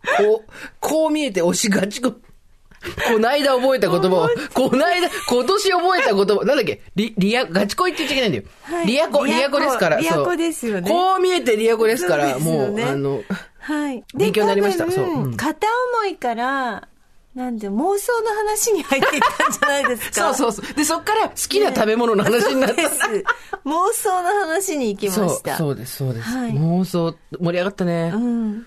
[0.48, 2.12] う、こう見えて推しガチ恋。
[2.12, 6.82] こないだ覚えた言葉を、こないだ、今年覚えた言葉、なんだっけ？
[6.96, 8.54] リ、リア、ガチ恋って言っちゃいけないんだよ。
[8.62, 9.98] はいリアコ、リアコですから。
[9.98, 13.24] そうリアコですよねこう見えてリアコですから、そうですよもう、ねあの、
[13.60, 14.04] はい。
[14.16, 15.68] 勉強になりましたそううん片
[16.02, 16.88] 思いから、
[17.38, 20.34] なんで、妄想の話に入っていったんじゃないですか？
[20.36, 20.76] そうそうそう。
[20.76, 22.90] で、そっから好きな食べ物の話になった。
[22.90, 23.26] そうです。
[23.66, 25.56] 妄想の話に行きました。
[25.58, 26.28] そうです、そうです。
[26.30, 28.12] はい妄想、盛り上がったね。
[28.14, 28.66] うん。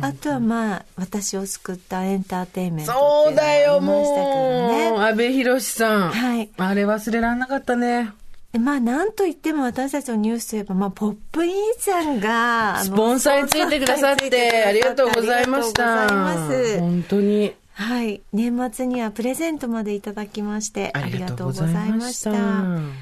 [0.00, 5.00] あとはまあ私を救ったエンターテインメントそうだよ、っていうねもう。
[5.00, 6.10] 安倍博さん。
[6.10, 8.10] はいあれ忘れられなかったね。
[8.52, 16.02] でまあ、なんといっても私たちのニュースといえば、まあ、ポップインさんが、スポンサーについてくださって、ありがとうございました。
[16.02, 16.78] ありがとうございます。
[16.80, 17.54] 本当に。
[17.74, 18.22] はい。
[18.32, 22.30] 年末にはプレゼントまでいただきまして、ありがとうございました。
[22.30, 22.92] うん。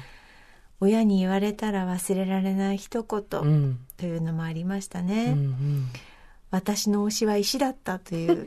[0.79, 3.79] 親に言われたら忘れられない一言うん。
[3.97, 5.33] というのもありましたうね。
[5.33, 5.87] ん
[6.49, 8.45] 私の推しは石だったという。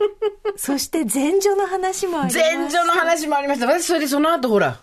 [0.57, 2.57] そして前女の話もありました。
[2.57, 3.67] 前女の話もありました。
[3.67, 4.77] 私、それでその後ほら、ね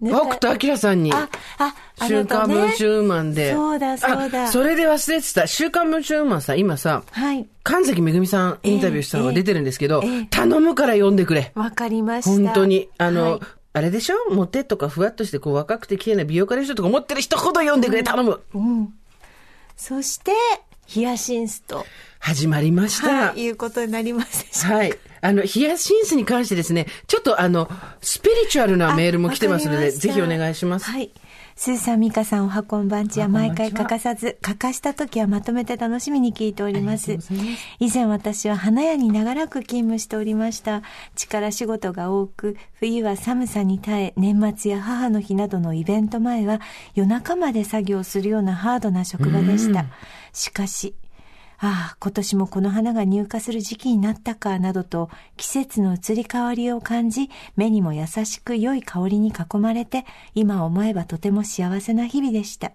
[0.00, 1.28] 北斗晶さんに、あ、
[1.58, 3.52] あ、あ週刊文春ウーマンで。
[3.52, 5.46] そうだそうだあそれで忘れてた。
[5.46, 7.46] 週刊文春ウーマンさ、今さ、はい。
[7.62, 11.52] 神崎めぐみさんインタビューしたのが出てるんですけど、頼むから読んでくれ。
[11.54, 12.30] わかりました。
[12.30, 12.88] 本当に。
[12.98, 13.40] あの、はい
[13.74, 14.16] あれでしょ？
[14.34, 18.42] モテとかふわっとしてこう若くて綺麗な美容家でしょとか思ってる人ほど読んでくれ、頼む。
[18.52, 18.92] うん。
[19.78, 20.32] そして、
[20.84, 21.86] ヒヤシンスと、
[22.18, 23.28] 始まりました。
[23.28, 24.98] はい、いうことになりますでしょうはい。
[25.22, 27.70] あの、ヒヤシンスに関してですね、ちょっとあの、
[28.00, 30.90] スピリチュアルなメールも来てますので、ぜひお願いします。
[30.90, 31.10] はい。
[31.54, 37.32] スーさん、ミカさん、おはこんばんちは毎回欠かさず、欠かした時はまとめて楽しみに聞いておりますます。
[37.78, 40.82] 以前私は花屋に長らく勤務しておりました。
[41.14, 46.60] 力仕事が多く、冬は寒さに耐え、年末や母の日などのイベント前は
[46.94, 49.86] 夜中まで作業するようなハードな職場でした。
[50.32, 50.94] しかし、
[51.64, 60.04] ああ、今年もこの花が入荷する時期になったか、などと季節の移り変わりを感じ、目にも優しく良い香りに囲まれて、
[60.34, 62.72] 今思えばとても幸せな日々でした。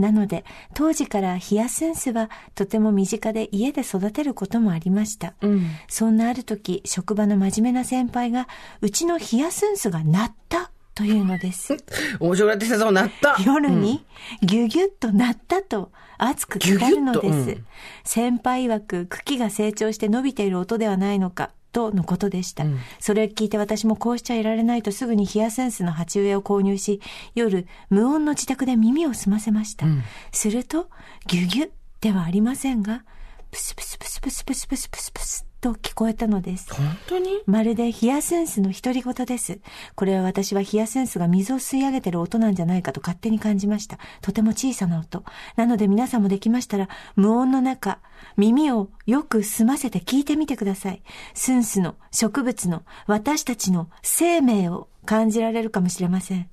[0.00, 0.44] なので、
[0.74, 5.34] 当時からヒヤセンスはとても身近で家で育てることもありました。
[5.40, 5.66] うん。
[5.86, 8.48] そんなある時、職場の真面目な先輩が、
[8.80, 11.76] うちのヒヤシンスが鳴ったというのです。
[12.18, 13.36] 面白くなってきたぞ、なった。
[13.46, 14.04] 夜に
[14.42, 17.28] ギュギュッとなったと熱く語るのです。
[17.28, 17.66] うん
[18.02, 21.52] 先輩曰く茎が成長して伸びている音ではないのか。
[21.70, 22.64] とのことでした、
[22.98, 27.00] それを聞いて私もこうしちゃいられないとすぐにヒヤシンスの鉢植えを購入し、
[27.36, 29.86] 夜無音の自宅で耳を澄ませました。
[30.32, 30.88] すると、
[31.28, 31.70] ギュギュッ
[32.00, 33.04] ではありませんが、
[33.52, 36.72] プスプスプスプスプスプスプスプスと聞こえたのです。
[36.72, 37.40] 本当に？
[37.46, 39.58] まるでヒヤシンスの独り言です。
[39.94, 43.98] これは私はヒヤセンスが水を吸い上げてる音なんじゃないかと勝手に感じました。
[44.22, 45.24] とても小さな音。
[45.56, 47.98] なので皆さんもできましたら、無音の中、
[48.36, 51.02] 耳をよく澄ませて聞いてみてください。
[51.34, 56.48] スンスの、植物の、私たちの生命を感じられるかもしれません。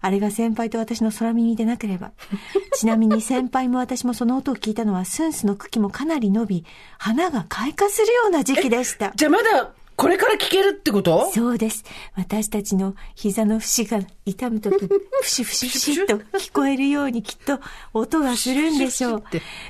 [0.00, 2.12] あれが先輩と私の空耳でなければ。
[2.74, 6.64] ちなみに先輩も私もその音を聞いたのは、スンスの茎もかなり伸び、
[6.98, 9.12] 花が開花するような時期でした。
[9.14, 11.30] じゃあまだ、これから聞けるってこと？
[11.30, 11.84] そうです。
[12.16, 14.86] 私たちの膝の節が痛むとき、
[15.20, 17.60] ふしふしふしっと聞こえるようにきっと
[17.92, 19.22] 音がするんでしょう。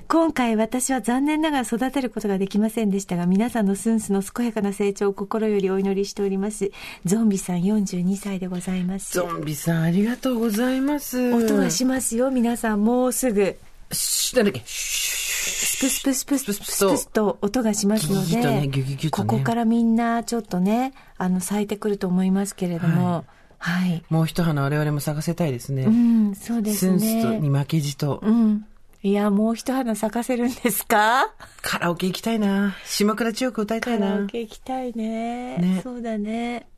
[0.06, 6.70] 今回私は残念ながら育てることができませんでしたが、皆さんのヒヤシンスの健やかな成長を心よりお祈りしております。
[7.04, 9.14] ゾンビさん42歳でございます。
[9.14, 11.32] ゾンビさん、ありがとうございます。
[11.32, 12.84] 音がしますよ、皆さん。
[12.84, 13.56] もうすぐ。
[13.92, 18.70] し、なんだっけ、スプスプスプスプスプスと音がしますので
[19.10, 23.24] ここからみんなちょっとね、あの、咲いてくると思いますけれども、
[23.58, 24.02] はい。
[24.08, 25.84] もう一花我々も咲かせたいですね。
[25.84, 27.34] うん、そうですねスンスと。
[27.34, 28.64] に負けじと、うん。
[29.02, 32.74] いや、もう一花咲かせるんですかカラオケ行きたいな。
[32.86, 34.26] 島倉千代子歌いたいなカラオ。
[34.26, 35.58] ケ行きたいね。
[35.58, 36.68] ねそうだね。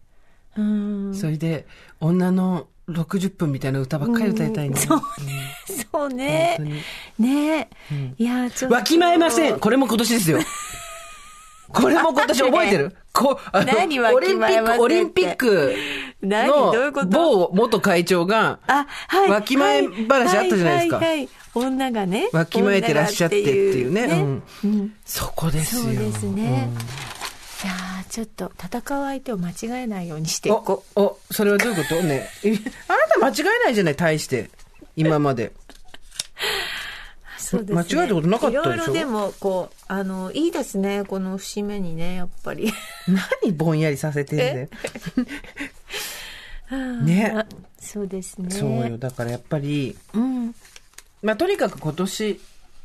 [0.57, 1.15] うん。
[1.15, 1.67] それで、
[2.01, 4.77] 女の60分みたいな歌ばっかり歌いたいね。
[4.77, 5.01] そう
[5.93, 7.27] そうね本。
[7.27, 7.69] ね
[8.19, 8.75] いや、ちょっと。
[8.77, 9.59] わきまえません。
[9.59, 10.39] これも今年ですよ。
[11.69, 12.97] これも今年覚えてる？
[13.15, 19.31] こあの何わきまえませんってオリンピック、オリンピックの某元会長が、あ、はい。
[19.31, 22.31] わきまえ話あったじゃないですかはいはいはい女がね。
[22.33, 24.05] わきまえてらっしゃってっていうね。
[24.65, 25.83] うんそこですよ。
[25.83, 26.69] そうですね。
[27.63, 32.03] いやーちょっと戦う相手を間違えないようにしていこお、お、それはどういうこと？
[32.03, 32.29] ね。
[32.45, 32.51] え
[32.89, 32.93] あ
[33.25, 34.51] なた間違えないじゃない、大して。
[34.97, 35.47] 今まで。
[35.47, 35.53] う。
[37.39, 37.77] そうですね。
[37.77, 38.73] 間違えたことなかったでしょ？
[38.75, 41.05] いろいろでも、こう、あの、いいですね。
[41.05, 42.73] この節目にね、やっぱり。
[43.43, 44.69] 何ぼんやりさせてんだよ。
[47.05, 47.47] ねあ。
[47.79, 48.51] そうですね。
[48.51, 48.99] そうよ。
[48.99, 50.55] だからやっぱり、うん。
[51.23, 52.41] まあ、とにかく今年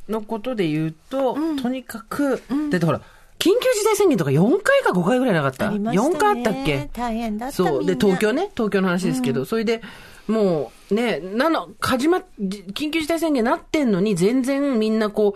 [0.10, 3.02] のことで言うと、とにかく、だってほら、
[3.40, 5.70] 緊急事態宣言とか4回か5回ぐらいなかった？
[5.70, 6.16] ありましたね。
[6.16, 6.90] 4回あったっけ？
[6.94, 7.86] 大変だったそう。
[7.86, 9.82] で、みんな東京ね、東京の話ですけど、それで、
[10.28, 15.36] もうね、なの、始まっ、じ緊急事態宣言なってんのに、全然みんなこ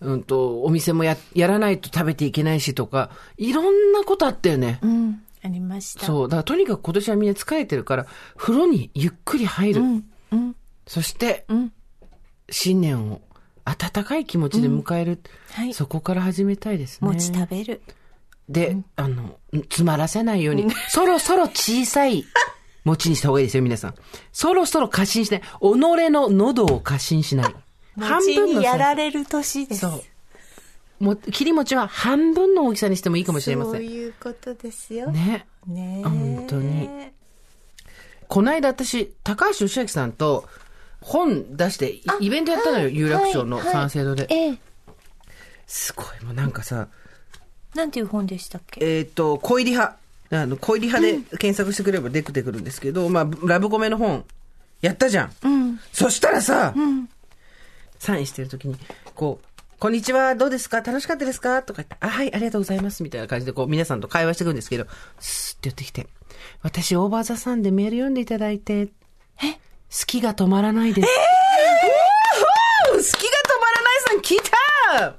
[0.00, 4.78] う、うんと、お店もや、やらないと食べていけないしとか、いろんなことあったよね。
[4.82, 5.22] うん。
[5.42, 6.06] ありました。
[6.06, 6.28] そう。
[6.28, 9.80] だからとにかく今年はみんな疲れてるから、風呂にゆっくり入る。
[9.82, 10.04] うん。
[10.32, 10.56] うん。
[10.86, 11.72] そして、うん。
[12.50, 13.20] 新年を
[13.64, 15.20] 温かい気持ちで迎える。
[15.52, 17.08] はいそこから始めたいですね。
[17.08, 17.82] 餅食べる。
[18.48, 22.24] で、あの、詰まらせないように、そろそろ小さい
[22.84, 23.94] 餅にした方がいいですよ、皆さん。
[24.32, 25.40] そろそろ過信しない。
[25.40, 27.54] 己の喉を過信しない。
[27.96, 29.80] 餅にやさられる年です。
[29.80, 30.02] そ
[31.00, 31.04] う。
[31.04, 33.88] も、切り餅は半分の大きさにしてもいいかもしれまそうせん。
[33.88, 35.10] いうことですよ。
[35.10, 35.46] ね。
[35.66, 36.88] ねえ本当に
[38.28, 40.48] この間私、高橋義明さんと
[41.04, 44.26] 本出して、いイベントやったのよ、有楽町の三省堂で。
[44.30, 44.58] ええ。
[45.66, 46.88] すごい、もうなんかさ、
[47.74, 48.98] なんていう本でしたっけ？
[48.98, 49.98] えっ、と、恋リ派。
[50.30, 54.24] あの、恋リ派で検索してくれば出てくるんですけど、まあ、ラブコメの本、
[54.80, 55.32] やったじゃん。
[55.42, 55.80] うん。
[55.92, 57.08] そしたらさ、ん
[57.98, 58.76] サインしてる時に、
[59.14, 59.46] こう、
[59.78, 60.80] こんにちは、どうですか？
[60.80, 61.62] 楽しかったですか？
[61.62, 63.02] とか言って、あ、はい、ありがとうございます。
[63.02, 64.86] みたいな感じで、こう、皆さんと会話していくんですけど、
[65.20, 66.06] スーって寄ってきて、
[66.62, 68.88] 私、オーバーザさんでメール読んでいただいて、
[69.42, 69.52] え？
[69.52, 69.58] 好
[70.06, 71.08] きが止まらないです。
[72.92, 73.12] 好きが止
[73.60, 75.16] まらないさん来た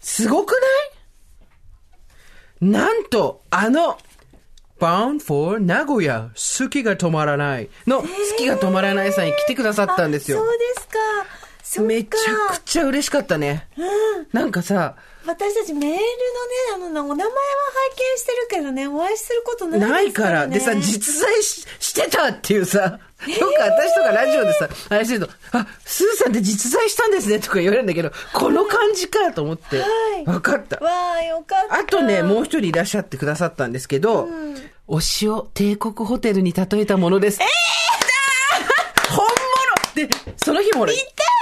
[0.00, 0.56] すごくな
[2.66, 2.70] い？
[2.70, 3.98] なんと、あの、
[4.78, 10.38] Bound for 名古屋、好きが止まらないの、好きが止まらないさんに来てくださったんですよ。
[10.38, 11.82] そうですか。
[11.82, 13.68] めちゃくちゃ嬉しかったね。
[14.32, 14.96] なんかさ、
[15.26, 15.96] 私たちメール
[16.78, 17.32] のね、あの、お名前は
[17.88, 20.46] 拝見してるけどね、お会いすることないですないから。
[20.46, 29.86] ね、でさ、実在ししてたっていうさ、よく私とかラジオでさ、あれしてると、あ、スーさんって実在したんですねとか言われるんだけど、この感じかと思って、は
[30.18, 30.76] いわかった。
[30.76, 31.78] わあ、よかった。
[31.78, 34.28] あとね、もう一人いらっしゃってくださったんですけど、
[34.88, 37.40] 推しを帝国ホテルに例えたものです。
[37.40, 38.13] えー、本物
[39.94, 40.94] で、その日も俺、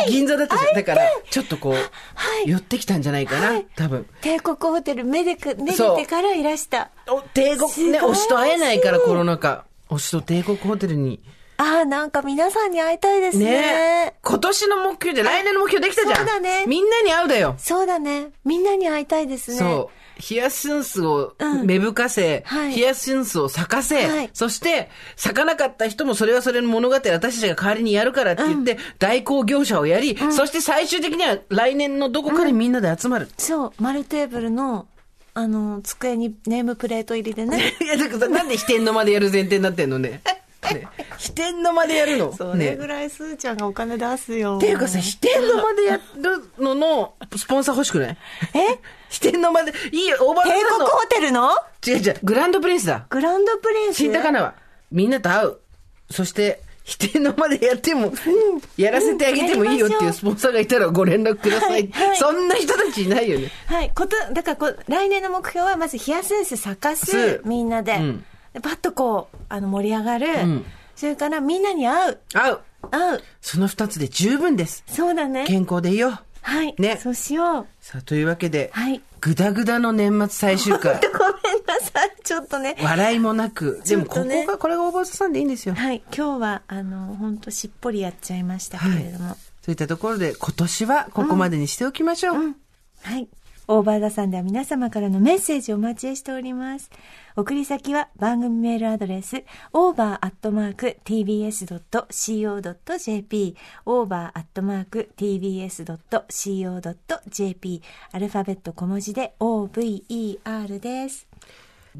[0.08, 0.74] 銀座だったじゃん。
[0.74, 1.78] だから、ちょっとこう、は
[2.44, 4.06] い寄ってきたんじゃないかな、多分。
[4.20, 6.90] 帝国ホテル、めでく、めでてからいらした。
[7.08, 9.64] お帝国ね、推しと会えないから、コロナ禍。
[9.90, 11.20] 推しと帝国ホテルに。
[11.62, 13.44] ああ、なんか皆さんに会いたいですね。
[13.44, 16.16] ね今年の目標で来年の目標できたじゃん。
[16.16, 17.54] そうだねみんなに会うだよ。
[17.58, 18.32] そうだね。
[18.44, 19.58] みんなに会いたいですね。
[19.58, 20.02] そう。
[20.18, 33.28] ヒヤシンスをうん芽吹かせ、はいヒヤシンスを咲かせ、はいそして、咲かなかった人もそれはそれの物語私たちが代わりにやるからって言って、代行業者をやり、そして最終的には来年のどこかでみんなで集まる。
[33.38, 34.86] そう、丸テーブルの、
[35.34, 37.74] あの、机にネームプレート入りでね。
[37.80, 40.20] いや、だからさなんで飛天の間でやる前提になってんのね。
[40.74, 42.32] ね飛天の間でやるの？
[42.32, 44.56] それねぐらいすーちゃんがお金出すよ。
[44.56, 46.02] っていうかさ、飛天の間でやる
[46.62, 48.16] のの、スポンサー欲しくない？
[48.54, 48.78] え？
[49.10, 50.52] 飛天の間で、いいよ、オーバー帝。
[50.64, 51.50] 国ホテルの？
[51.86, 53.06] 違う違う、グランドプリンスだ。
[53.10, 53.98] グランドプリンス？
[53.98, 54.54] 新高輪。
[54.90, 55.58] みんなと会う。
[56.10, 58.12] そして、飛天の間でやっても、
[58.76, 61.70] やらせてあげてもいいよっていうスポンサーがいたらご連絡ください。
[61.70, 63.50] はいはいそんな人たちいないよね。
[63.66, 63.90] はい。
[63.94, 67.96] こと、だからこう、来年の目標はまずヒヤセンス咲かすす、みんなで。
[67.96, 70.46] うんでパッとこう、あの、盛り上がる。
[70.46, 72.18] んそれからみんなに会う。
[72.32, 72.58] 会う。
[72.90, 73.22] 会う。
[73.40, 74.84] その二つで十分です。
[74.86, 75.46] そうだね。
[75.46, 76.20] 健康でいいよ。
[76.42, 76.74] はい。
[76.78, 77.66] ねそうしよう。
[77.80, 79.00] さあ、というわけで、はい。
[79.20, 81.00] ぐだぐだの年末最終回。
[81.12, 82.12] ごめんなさい。
[82.24, 82.76] ちょっとね。
[82.82, 83.80] 笑いもなく。
[83.86, 85.74] でも、ここが、これがおばさんでいいんですよ。
[85.74, 86.02] はい。
[86.14, 89.36] 今日は、あの、本当しっぽりやっちゃいましたけれども。
[89.64, 92.54] そういったところで、今年はここまでにしておきましょう。
[93.02, 93.28] はい。
[93.68, 96.90] オーバーザさんでは皆様からのメッセージをお待ちしております。
[97.36, 100.36] 送り先は番組メールアドレス、over.tbs.co.jp、
[103.86, 105.02] over.tbs.co.jp、
[108.10, 111.28] アルファベット小文字で over です。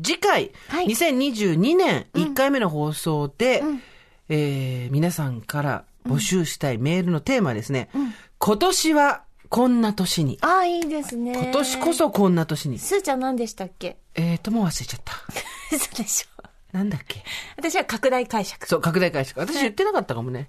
[0.02, 3.62] 次回、はい2022年1回目の放送で、
[4.28, 7.88] えー皆さんから募集したいメールのテーマですね。
[8.38, 9.22] 今年は
[9.52, 10.38] こんな年に。
[10.40, 11.32] ああ、いいですね。
[11.34, 11.92] 今年こ。
[11.92, 12.78] そこんな年に。
[12.78, 13.98] すーちゃん何でしたっけ？
[14.14, 15.12] えーと、もう忘れちゃった。
[15.76, 16.42] 嘘でしょ。
[16.72, 17.22] なんだっけ？
[17.58, 18.66] 私は拡大解釈。
[18.66, 19.38] そう、拡大解釈。
[19.38, 20.48] 私言ってなかったかもね。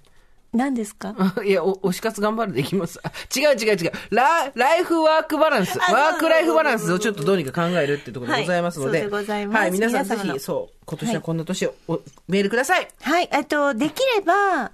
[0.53, 1.15] 何ですか？
[1.43, 3.01] いや、お、推し活頑張るできます。
[3.03, 3.91] あ違う違う違う。
[4.11, 5.77] ラ、ライフワークバランス。
[5.79, 8.91] ワークライフバランスをちょっとどうにか考えるっていうところでございますので。
[8.91, 11.99] はいそうでございますはい、皆さんぜひ、そう、今年はこんな年を、お
[12.29, 12.87] メールください。
[13.01, 14.71] はい、えっと、できれば、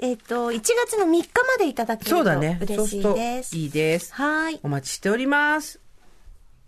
[0.00, 2.22] えっと、1月の3日までいただけると。
[2.22, 3.48] 嬉しいです。
[3.50, 4.14] するといいです。
[4.14, 4.60] はい。
[4.62, 5.80] お待ちしております。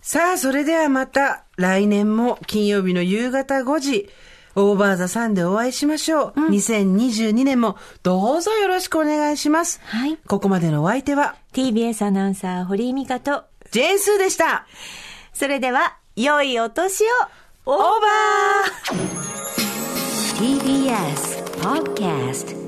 [0.01, 4.09] さあ、それではまた来年も金曜日の夕方5時、
[4.57, 6.33] オーバーザさんでお会いしましょう。
[6.51, 9.81] 2022年もどうぞよろしくお願いします。
[9.85, 10.17] はい。
[10.27, 14.67] ここまでのお相手は、TBS アナウンサー、堀井美香と、ジェーンスーでした。
[15.33, 17.07] それでは、良いお年を、
[17.67, 19.31] オーバー
[20.41, 22.60] TBS Podcast